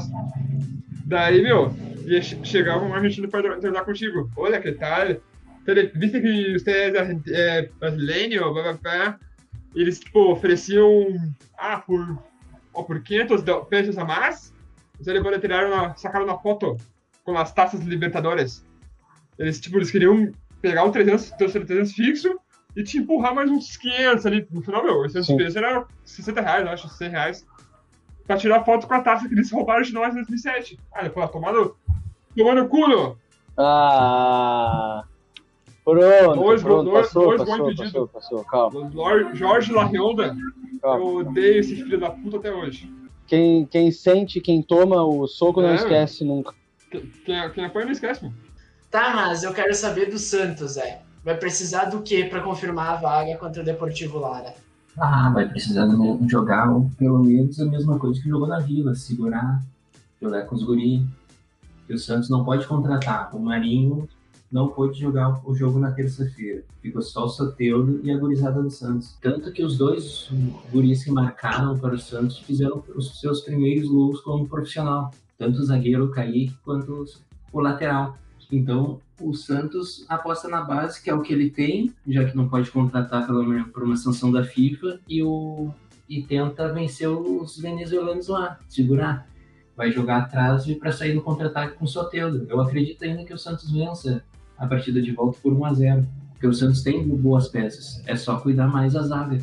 Daí, 1.06 1.42
meu, 1.42 1.74
ia, 2.06 2.22
che- 2.22 2.44
chegava 2.44 2.84
um 2.84 2.94
argentino 2.94 3.30
pra 3.30 3.58
treinar 3.60 3.86
contigo. 3.86 4.30
Olha, 4.36 4.60
que 4.62 4.74
tal? 4.74 5.08
Viste 5.96 6.20
que 6.22 6.54
você 6.60 6.72
é, 6.72 7.20
é 7.30 7.70
brasileiro, 7.80 8.54
blá, 8.54 8.64
blá, 8.64 8.74
blá. 8.74 9.20
Eles, 9.76 10.00
tipo, 10.00 10.32
ofereciam, 10.32 11.08
ah, 11.58 11.78
por, 11.80 12.22
ó, 12.74 12.84
por 12.84 13.02
500 13.02 13.42
do- 13.42 13.64
pesos 13.66 13.98
a 13.98 14.04
mais, 14.04 14.54
pode 15.24 15.40
tirar 15.40 15.66
uma, 15.66 15.96
sacar 15.96 16.22
uma 16.24 16.38
foto 16.40 16.76
com 17.24 17.38
as 17.38 17.54
taças 17.54 17.80
Libertadores. 17.82 18.66
Eles, 19.40 19.60
tipo, 19.62 19.78
eles 19.78 19.90
queriam 19.90 20.30
pegar 20.62 20.84
o 20.86 20.92
300, 20.92 21.32
teu 21.32 21.50
300 21.52 21.92
fixo 21.94 22.40
e 22.76 22.84
te 22.84 22.98
empurrar 23.00 23.34
mais 23.36 23.50
uns 23.50 23.76
500 23.78 24.26
ali. 24.26 24.48
No 24.52 24.62
final, 24.62 24.84
meu, 24.84 25.06
esses 25.06 25.26
Sim. 25.26 25.38
pesos 25.38 25.56
era 25.56 25.86
60 26.06 26.42
reais, 26.42 26.66
eu 26.66 26.72
acho, 26.72 26.88
100 26.90 27.10
reais. 27.10 27.46
Pra 28.26 28.38
tirar 28.38 28.64
foto 28.64 28.88
com 28.88 28.94
a 28.94 29.02
taça 29.02 29.28
que 29.28 29.34
eles 29.34 29.52
roubaram 29.52 29.82
de 29.82 29.94
nós 29.94 30.14
em 30.14 30.18
2007. 30.18 30.80
Ah, 30.94 31.04
depois, 31.04 31.30
tomando, 31.32 31.76
tomando 32.38 32.68
culo. 32.70 33.18
Ah! 33.58 35.04
Pronto, 35.84 36.00
Dois 36.40 36.62
pronto, 36.62 36.90
gols- 36.92 37.02
passou, 37.08 37.26
dois 37.26 37.40
passou, 37.42 37.58
gols 37.58 37.76
passou, 37.76 38.08
passou, 38.08 38.44
calma, 38.46 38.92
Jorge 39.34 39.74
Larionda, 39.74 40.38
calma. 40.80 41.00
eu 41.04 41.16
odeio 41.18 41.60
esse 41.60 41.76
filho 41.76 42.00
da 42.00 42.12
puta 42.12 42.38
até 42.38 42.54
hoje. 42.54 42.90
Quem, 43.26 43.66
quem 43.66 43.92
sente, 43.92 44.40
quem 44.40 44.62
toma 44.62 45.04
o 45.04 45.26
soco 45.28 45.60
não 45.62 45.70
É. 45.70 45.76
esquece 45.76 46.24
nunca. 46.24 46.54
Quem, 47.26 47.50
quem 47.52 47.66
apanha 47.66 47.86
não 47.86 47.92
esquece, 47.94 48.24
mano. 48.24 48.36
Tá, 48.92 49.14
mas 49.16 49.42
eu 49.42 49.54
quero 49.54 49.74
saber 49.74 50.12
do 50.12 50.20
Santos, 50.20 50.74
Zé. 50.74 51.02
Vai 51.24 51.38
precisar 51.38 51.86
do 51.86 52.02
que 52.02 52.26
para 52.26 52.42
confirmar 52.42 52.90
a 52.90 52.96
vaga 52.98 53.38
contra 53.38 53.62
o 53.62 53.66
Deportivo 53.66 54.20
Lara? 54.20 54.54
Ah, 55.00 55.32
vai 55.34 55.48
precisar 55.48 55.88
jogar 56.28 56.68
pelo 56.98 57.24
menos 57.24 57.58
a 57.62 57.66
mesma 57.66 57.98
coisa 57.98 58.22
que 58.22 58.28
jogou 58.28 58.50
na 58.50 58.60
Vila, 58.60 58.94
segurar, 58.94 59.64
jogar 60.22 60.46
com 60.46 60.56
os 60.56 60.64
guri. 60.64 61.06
Que 61.88 61.94
o 61.94 61.98
Santos 61.98 62.30
não 62.30 62.44
pode 62.44 62.68
contratar. 62.68 63.34
O 63.34 63.40
Marinho 63.40 64.10
não 64.52 64.68
pôde 64.68 65.00
jogar 65.00 65.40
o 65.46 65.56
jogo 65.56 65.80
na 65.80 65.92
terça-feira. 65.92 66.62
Ficou 66.82 67.02
só 67.02 67.24
o 67.24 67.30
Soteudo 67.30 68.02
e 68.04 68.12
a 68.12 68.18
gurizada 68.18 68.62
do 68.62 68.70
Santos. 68.70 69.16
Tanto 69.22 69.54
que 69.54 69.64
os 69.64 69.78
dois 69.78 70.30
guris 70.70 71.06
que 71.06 71.12
marcaram 71.12 71.80
para 71.80 71.96
o 71.96 72.00
Santos 72.00 72.40
fizeram 72.40 72.84
os 72.94 73.22
seus 73.22 73.40
primeiros 73.40 73.88
gols 73.88 74.20
como 74.20 74.50
profissional. 74.50 75.12
Tanto 75.38 75.60
o 75.60 75.66
zagueiro 75.66 76.12
Kaique 76.12 76.54
quanto 76.66 77.06
o 77.54 77.60
lateral. 77.62 78.18
Então, 78.52 79.00
o 79.20 79.34
Santos 79.34 80.06
aposta 80.10 80.48
na 80.48 80.62
base, 80.62 81.02
que 81.02 81.10
é 81.10 81.14
o 81.14 81.22
que 81.22 81.32
ele 81.32 81.50
tem, 81.50 81.94
já 82.08 82.26
que 82.26 82.36
não 82.36 82.50
pode 82.50 82.70
contratar 82.70 83.26
pela, 83.26 83.64
por 83.66 83.84
uma 83.84 83.96
sanção 83.96 84.32
da 84.32 84.44
FIFA, 84.44 85.00
e, 85.08 85.24
o, 85.24 85.70
e 86.10 86.22
tenta 86.22 86.72
vencer 86.74 87.10
os 87.10 87.58
venezuelanos 87.58 88.28
lá, 88.28 88.60
segurar. 88.68 89.28
Vai 89.76 89.92
jogar 89.92 90.18
atrás 90.18 90.66
para 90.76 90.92
sair 90.92 91.14
no 91.14 91.22
contra-ataque 91.22 91.78
com 91.78 91.86
o 91.86 91.88
Soteldo. 91.88 92.46
Eu 92.50 92.60
acredito 92.60 93.04
ainda 93.04 93.24
que 93.24 93.34
o 93.34 93.38
Santos 93.38 93.72
vença 93.72 94.24
a 94.58 94.68
partida 94.68 95.02
de 95.02 95.12
volta 95.12 95.40
por 95.42 95.54
1 95.54 95.66
a 95.66 95.74
0 95.74 96.08
porque 96.42 96.48
o 96.48 96.54
Santos 96.56 96.82
tem 96.82 97.08
boas 97.08 97.48
peças. 97.50 98.02
É 98.08 98.16
só 98.16 98.40
cuidar 98.40 98.68
mais 98.68 98.94
da 98.94 99.04
zaga. 99.04 99.40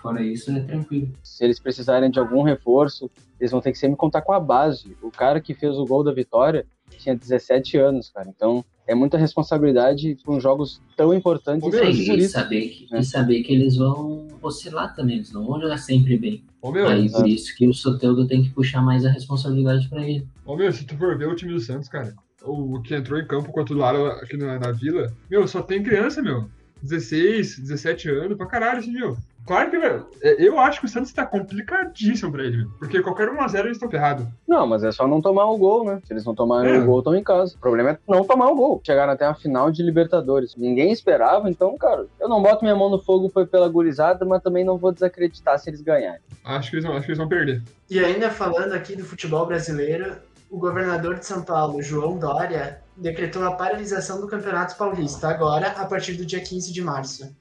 Fora 0.00 0.22
isso, 0.22 0.48
é 0.52 0.60
tranquilo. 0.60 1.08
Se 1.24 1.42
eles 1.42 1.58
precisarem 1.58 2.08
de 2.08 2.20
algum 2.20 2.42
reforço, 2.42 3.10
eles 3.40 3.50
vão 3.50 3.60
ter 3.60 3.72
que 3.72 3.78
sempre 3.78 3.96
contar 3.96 4.22
com 4.22 4.32
a 4.32 4.38
base. 4.38 4.96
O 5.02 5.10
cara 5.10 5.40
que 5.40 5.54
fez 5.54 5.76
o 5.76 5.84
gol 5.84 6.04
da 6.04 6.12
vitória 6.12 6.64
tinha 6.98 7.16
17 7.16 7.76
anos, 7.78 8.10
cara. 8.10 8.28
Então, 8.28 8.64
é 8.86 8.94
muita 8.94 9.16
responsabilidade 9.16 10.16
com 10.24 10.38
jogos 10.38 10.80
tão 10.96 11.14
importantes. 11.14 11.64
Ô, 11.64 11.68
e, 11.68 12.28
saber 12.28 12.68
que, 12.68 12.92
né? 12.92 13.00
e 13.00 13.04
saber 13.04 13.42
que 13.42 13.52
eles 13.52 13.76
vão 13.76 14.28
oscilar 14.42 14.94
também, 14.94 15.16
eles 15.16 15.32
não 15.32 15.46
vão 15.46 15.60
jogar 15.60 15.78
sempre 15.78 16.16
bem. 16.16 16.44
Ô, 16.60 16.70
meu, 16.70 16.88
Aí, 16.88 17.10
por 17.10 17.26
isso 17.26 17.54
que 17.56 17.66
o 17.66 17.74
Soteldo 17.74 18.26
tem 18.26 18.42
que 18.42 18.50
puxar 18.50 18.82
mais 18.82 19.04
a 19.04 19.10
responsabilidade 19.10 19.88
para 19.88 20.06
ele. 20.06 20.26
Ô, 20.44 20.56
meu, 20.56 20.72
se 20.72 20.84
tu 20.84 20.96
for 20.96 21.16
ver 21.16 21.28
o 21.28 21.34
time 21.34 21.52
do 21.52 21.60
Santos, 21.60 21.88
cara, 21.88 22.14
o 22.42 22.80
que 22.82 22.94
entrou 22.94 23.18
em 23.18 23.26
campo 23.26 23.52
contra 23.52 23.74
o 23.74 23.78
Lara 23.78 24.14
aqui 24.14 24.36
na, 24.36 24.58
na 24.58 24.70
vila, 24.70 25.12
meu, 25.30 25.46
só 25.48 25.62
tem 25.62 25.82
criança, 25.82 26.22
meu. 26.22 26.48
16, 26.82 27.60
17 27.60 28.10
anos, 28.10 28.36
pra 28.36 28.46
caralho, 28.46 28.80
assim, 28.80 28.92
meu. 28.92 29.16
Claro 29.46 29.70
que, 29.70 29.78
velho, 29.78 30.06
é, 30.22 30.42
eu 30.42 30.58
acho 30.58 30.80
que 30.80 30.86
o 30.86 30.88
Santos 30.88 31.12
tá 31.12 31.26
complicadíssimo 31.26 32.32
pra 32.32 32.44
ele, 32.44 32.66
porque 32.78 33.02
qualquer 33.02 33.28
1x0 33.28 33.60
eles 33.60 33.72
estão 33.72 33.90
ferrados. 33.90 34.26
Não, 34.48 34.66
mas 34.66 34.82
é 34.82 34.90
só 34.90 35.06
não 35.06 35.20
tomar 35.20 35.44
o 35.46 35.58
gol, 35.58 35.84
né? 35.84 36.00
Se 36.04 36.12
eles 36.12 36.24
não 36.24 36.34
tomarem 36.34 36.74
é. 36.74 36.78
o 36.78 36.86
gol, 36.86 36.98
estão 36.98 37.14
em 37.14 37.22
casa. 37.22 37.54
O 37.54 37.58
problema 37.58 37.90
é 37.90 37.98
não 38.08 38.24
tomar 38.24 38.48
o 38.48 38.56
gol. 38.56 38.80
Chegaram 38.84 39.12
até 39.12 39.26
a 39.26 39.34
final 39.34 39.70
de 39.70 39.82
Libertadores. 39.82 40.56
Ninguém 40.56 40.92
esperava, 40.92 41.50
então, 41.50 41.76
cara, 41.76 42.06
eu 42.18 42.28
não 42.28 42.42
boto 42.42 42.64
minha 42.64 42.76
mão 42.76 42.88
no 42.88 42.98
fogo 42.98 43.30
pela 43.46 43.68
gurizada, 43.68 44.24
mas 44.24 44.42
também 44.42 44.64
não 44.64 44.78
vou 44.78 44.92
desacreditar 44.92 45.58
se 45.58 45.68
eles 45.68 45.82
ganharem. 45.82 46.20
Acho 46.44 46.70
que 46.70 46.76
eles, 46.76 46.84
vão, 46.84 46.96
acho 46.96 47.04
que 47.04 47.10
eles 47.12 47.18
vão 47.18 47.28
perder. 47.28 47.62
E 47.90 47.98
ainda 47.98 48.30
falando 48.30 48.72
aqui 48.72 48.96
do 48.96 49.04
futebol 49.04 49.46
brasileiro, 49.46 50.16
o 50.50 50.58
governador 50.58 51.16
de 51.16 51.26
São 51.26 51.42
Paulo, 51.42 51.82
João 51.82 52.16
Dória, 52.16 52.80
decretou 52.96 53.44
a 53.44 53.52
paralisação 53.52 54.20
do 54.20 54.28
Campeonato 54.28 54.76
Paulista 54.76 55.28
agora, 55.28 55.68
a 55.68 55.84
partir 55.84 56.14
do 56.14 56.24
dia 56.24 56.40
15 56.40 56.72
de 56.72 56.80
março. 56.80 57.34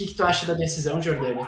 Que, 0.00 0.06
que 0.06 0.14
tu 0.14 0.24
acha 0.24 0.46
da 0.46 0.54
decisão, 0.54 1.02
Jordânia? 1.02 1.46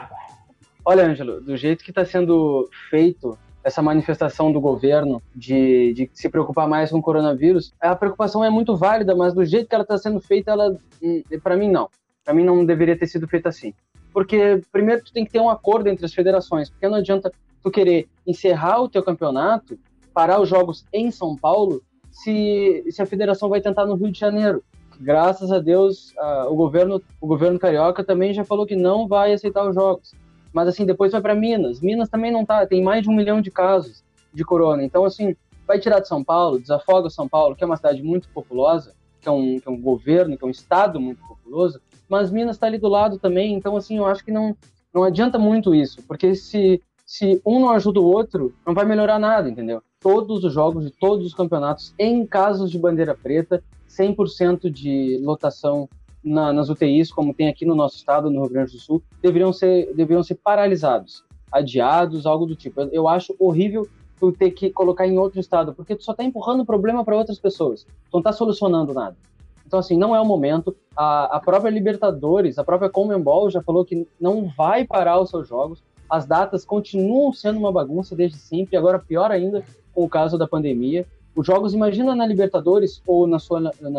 Olha, 0.85 1.07
Ângelo, 1.07 1.41
do 1.41 1.57
jeito 1.57 1.83
que 1.83 1.89
está 1.89 2.05
sendo 2.05 2.69
feito 2.87 3.35
essa 3.63 3.81
manifestação 3.81 4.51
do 4.51 4.61
governo 4.61 5.23
de, 5.35 5.91
de, 5.93 6.11
se 6.13 6.29
preocupar 6.29 6.67
mais 6.67 6.91
com 6.91 6.99
o 6.99 7.01
coronavírus, 7.01 7.73
a 7.81 7.95
preocupação 7.95 8.43
é 8.43 8.51
muito 8.51 8.75
válida, 8.75 9.15
mas 9.15 9.33
do 9.33 9.43
jeito 9.43 9.67
que 9.67 9.73
ela 9.73 9.83
está 9.83 9.97
sendo 9.97 10.19
feita, 10.19 10.51
ela, 10.51 10.77
hum, 11.01 11.23
para 11.41 11.57
mim 11.57 11.71
não. 11.71 11.89
Para 12.23 12.35
mim 12.35 12.43
não 12.43 12.63
deveria 12.63 12.95
ter 12.95 13.07
sido 13.07 13.27
feita 13.27 13.49
assim. 13.49 13.73
Porque 14.13 14.61
primeiro 14.71 15.03
tu 15.03 15.11
tem 15.11 15.25
que 15.25 15.31
ter 15.31 15.39
um 15.39 15.49
acordo 15.49 15.89
entre 15.89 16.05
as 16.05 16.13
federações, 16.13 16.69
porque 16.69 16.87
não 16.87 16.97
adianta 16.97 17.31
tu 17.63 17.71
querer 17.71 18.07
encerrar 18.27 18.81
o 18.81 18.89
teu 18.89 19.01
campeonato 19.01 19.79
parar 20.13 20.39
os 20.39 20.47
jogos 20.47 20.85
em 20.93 21.09
São 21.09 21.35
Paulo 21.35 21.81
se, 22.11 22.85
se 22.91 23.01
a 23.01 23.05
federação 23.07 23.49
vai 23.49 23.59
tentar 23.59 23.87
no 23.87 23.95
Rio 23.95 24.11
de 24.11 24.19
Janeiro. 24.19 24.63
Graças 24.99 25.51
a 25.51 25.59
Deus, 25.59 26.11
uh, 26.17 26.51
o, 26.51 26.55
governo, 26.55 27.01
o 27.19 27.27
governo 27.27 27.59
carioca 27.59 28.03
também 28.03 28.33
já 28.33 28.43
falou 28.43 28.65
que 28.65 28.75
não 28.75 29.07
vai 29.07 29.33
aceitar 29.33 29.67
os 29.67 29.75
jogos. 29.75 30.13
Mas 30.51 30.67
assim, 30.67 30.85
depois 30.85 31.11
vai 31.11 31.21
para 31.21 31.35
Minas. 31.35 31.81
Minas 31.81 32.09
também 32.09 32.31
não 32.31 32.45
tá, 32.45 32.65
tem 32.65 32.83
mais 32.83 33.03
de 33.03 33.09
um 33.09 33.15
milhão 33.15 33.41
de 33.41 33.51
casos 33.51 34.03
de 34.33 34.43
corona. 34.43 34.83
Então, 34.83 35.03
assim, 35.05 35.35
vai 35.67 35.79
tirar 35.79 35.99
de 35.99 36.07
São 36.07 36.23
Paulo, 36.23 36.59
desafoga 36.59 37.09
São 37.09 37.27
Paulo, 37.27 37.55
que 37.55 37.63
é 37.63 37.67
uma 37.67 37.77
cidade 37.77 38.01
muito 38.03 38.29
populosa, 38.29 38.93
que 39.19 39.27
é 39.27 39.31
um, 39.31 39.59
que 39.59 39.67
é 39.67 39.71
um 39.71 39.81
governo, 39.81 40.37
que 40.37 40.43
é 40.43 40.47
um 40.47 40.51
estado 40.51 40.99
muito 40.99 41.25
populoso, 41.25 41.81
mas 42.09 42.29
Minas 42.29 42.55
está 42.55 42.67
ali 42.67 42.77
do 42.77 42.87
lado 42.87 43.17
também. 43.17 43.53
Então, 43.53 43.75
assim, 43.75 43.97
eu 43.97 44.05
acho 44.05 44.23
que 44.23 44.31
não, 44.31 44.55
não 44.93 45.03
adianta 45.03 45.39
muito 45.39 45.73
isso, 45.73 46.01
porque 46.07 46.35
se, 46.35 46.81
se 47.05 47.41
um 47.45 47.59
não 47.59 47.69
ajuda 47.71 47.99
o 47.99 48.05
outro, 48.05 48.53
não 48.65 48.73
vai 48.73 48.85
melhorar 48.85 49.17
nada, 49.17 49.49
entendeu? 49.49 49.81
todos 50.03 50.43
os 50.43 50.53
jogos 50.53 50.83
de 50.83 50.91
todos 50.91 51.25
os 51.25 51.33
campeonatos 51.33 51.95
em 51.97 52.25
casos 52.25 52.69
de 52.69 52.77
bandeira 52.77 53.15
preta, 53.15 53.63
100% 53.97 54.69
de 54.69 55.19
lotação 55.21 55.87
na, 56.23 56.53
nas 56.53 56.69
UTIs, 56.69 57.11
como 57.11 57.33
tem 57.33 57.47
aqui 57.47 57.65
no 57.65 57.75
nosso 57.75 57.97
estado, 57.97 58.29
no 58.29 58.41
Rio 58.41 58.49
Grande 58.49 58.71
do 58.71 58.79
Sul, 58.79 59.03
deveriam 59.21 59.51
ser, 59.51 59.93
deveriam 59.93 60.23
ser 60.23 60.35
paralisados, 60.35 61.23
adiados, 61.51 62.25
algo 62.25 62.45
do 62.45 62.55
tipo. 62.55 62.81
Eu, 62.81 62.89
eu 62.91 63.07
acho 63.07 63.35
horrível 63.37 63.87
tu 64.19 64.31
ter 64.31 64.51
que 64.51 64.69
colocar 64.69 65.05
em 65.05 65.17
outro 65.17 65.39
estado, 65.39 65.73
porque 65.73 65.95
tu 65.95 66.03
só 66.03 66.13
está 66.13 66.23
empurrando 66.23 66.61
o 66.61 66.65
problema 66.65 67.03
para 67.03 67.15
outras 67.15 67.39
pessoas, 67.39 67.83
tu 67.83 68.13
não 68.13 68.19
está 68.19 68.31
solucionando 68.31 68.93
nada. 68.93 69.17
Então, 69.65 69.79
assim, 69.79 69.97
não 69.97 70.15
é 70.15 70.21
o 70.21 70.25
momento. 70.25 70.75
A, 70.95 71.37
a 71.37 71.39
própria 71.39 71.71
Libertadores, 71.71 72.59
a 72.59 72.63
própria 72.63 72.89
Comembol 72.89 73.49
já 73.49 73.61
falou 73.61 73.83
que 73.83 74.07
não 74.21 74.47
vai 74.55 74.85
parar 74.85 75.19
os 75.19 75.29
seus 75.29 75.47
jogos. 75.47 75.83
As 76.07 76.27
datas 76.27 76.63
continuam 76.63 77.33
sendo 77.33 77.57
uma 77.57 77.71
bagunça 77.71 78.15
desde 78.15 78.37
sempre, 78.37 78.77
agora 78.77 78.99
pior 78.99 79.31
ainda, 79.31 79.65
com 79.91 80.03
o 80.03 80.09
caso 80.09 80.37
da 80.37 80.47
pandemia. 80.47 81.07
Os 81.35 81.45
jogos, 81.45 81.73
imagina 81.73 82.15
na 82.15 82.25
Libertadores 82.25 83.01
ou 83.07 83.27
na 83.27 83.39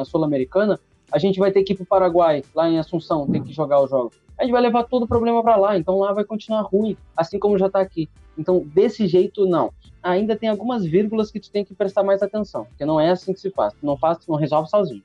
Sul-Americana, 0.05 0.79
a 1.11 1.19
gente 1.19 1.39
vai 1.39 1.51
ter 1.53 1.63
que 1.63 1.73
ir 1.73 1.77
para 1.77 1.83
o 1.83 1.87
Paraguai, 1.87 2.43
lá 2.55 2.69
em 2.69 2.79
Assunção, 2.79 3.27
ter 3.27 3.43
que 3.43 3.53
jogar 3.53 3.81
os 3.81 3.91
jogos. 3.91 4.17
A 4.39 4.43
gente 4.43 4.53
vai 4.53 4.63
levar 4.63 4.85
todo 4.85 5.05
o 5.05 5.09
problema 5.09 5.43
para 5.43 5.57
lá, 5.57 5.77
então 5.77 5.99
lá 5.99 6.13
vai 6.13 6.25
continuar 6.25 6.63
ruim, 6.63 6.97
assim 7.17 7.39
como 7.39 7.59
já 7.59 7.67
está 7.67 7.81
aqui. 7.81 8.09
Então, 8.37 8.65
desse 8.75 9.07
jeito, 9.07 9.47
não. 9.47 9.73
Ainda 10.03 10.35
tem 10.37 10.49
algumas 10.49 10.85
vírgulas 10.85 11.31
que 11.31 11.39
tu 11.39 11.51
tem 11.51 11.65
que 11.65 11.75
prestar 11.75 12.03
mais 12.03 12.23
atenção, 12.23 12.65
porque 12.65 12.85
não 12.85 12.99
é 12.99 13.11
assim 13.11 13.33
que 13.33 13.41
se 13.41 13.51
faz. 13.51 13.73
Tu 13.75 13.87
não 13.87 13.97
faz, 13.97 14.19
tu 14.19 14.31
não 14.31 14.37
resolve 14.37 14.69
sozinho. 14.69 15.03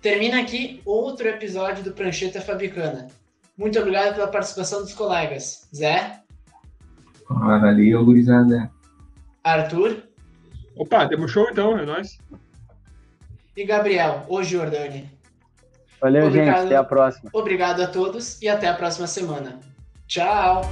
Termina 0.00 0.40
aqui 0.40 0.80
outro 0.86 1.28
episódio 1.28 1.84
do 1.84 1.92
Prancheta 1.92 2.40
Fabricana. 2.40 3.08
Muito 3.58 3.78
obrigado 3.78 4.14
pela 4.14 4.28
participação 4.28 4.80
dos 4.80 4.94
colegas. 4.94 5.68
Zé? 5.74 6.20
Valeu, 7.28 8.04
gurizada. 8.04 8.70
Arthur. 9.42 10.02
Opa, 10.76 11.08
temos 11.08 11.30
show 11.30 11.48
então, 11.50 11.78
é 11.78 11.86
nóis. 11.86 12.18
E 13.56 13.64
Gabriel, 13.64 14.24
o 14.28 14.42
Jordani. 14.42 15.10
Valeu, 16.00 16.26
obrigado, 16.26 16.56
gente. 16.56 16.66
Até 16.66 16.76
a 16.76 16.84
próxima. 16.84 17.30
Obrigado 17.32 17.82
a 17.82 17.86
todos 17.86 18.40
e 18.42 18.48
até 18.48 18.68
a 18.68 18.74
próxima 18.74 19.06
semana. 19.06 19.58
Tchau. 20.06 20.62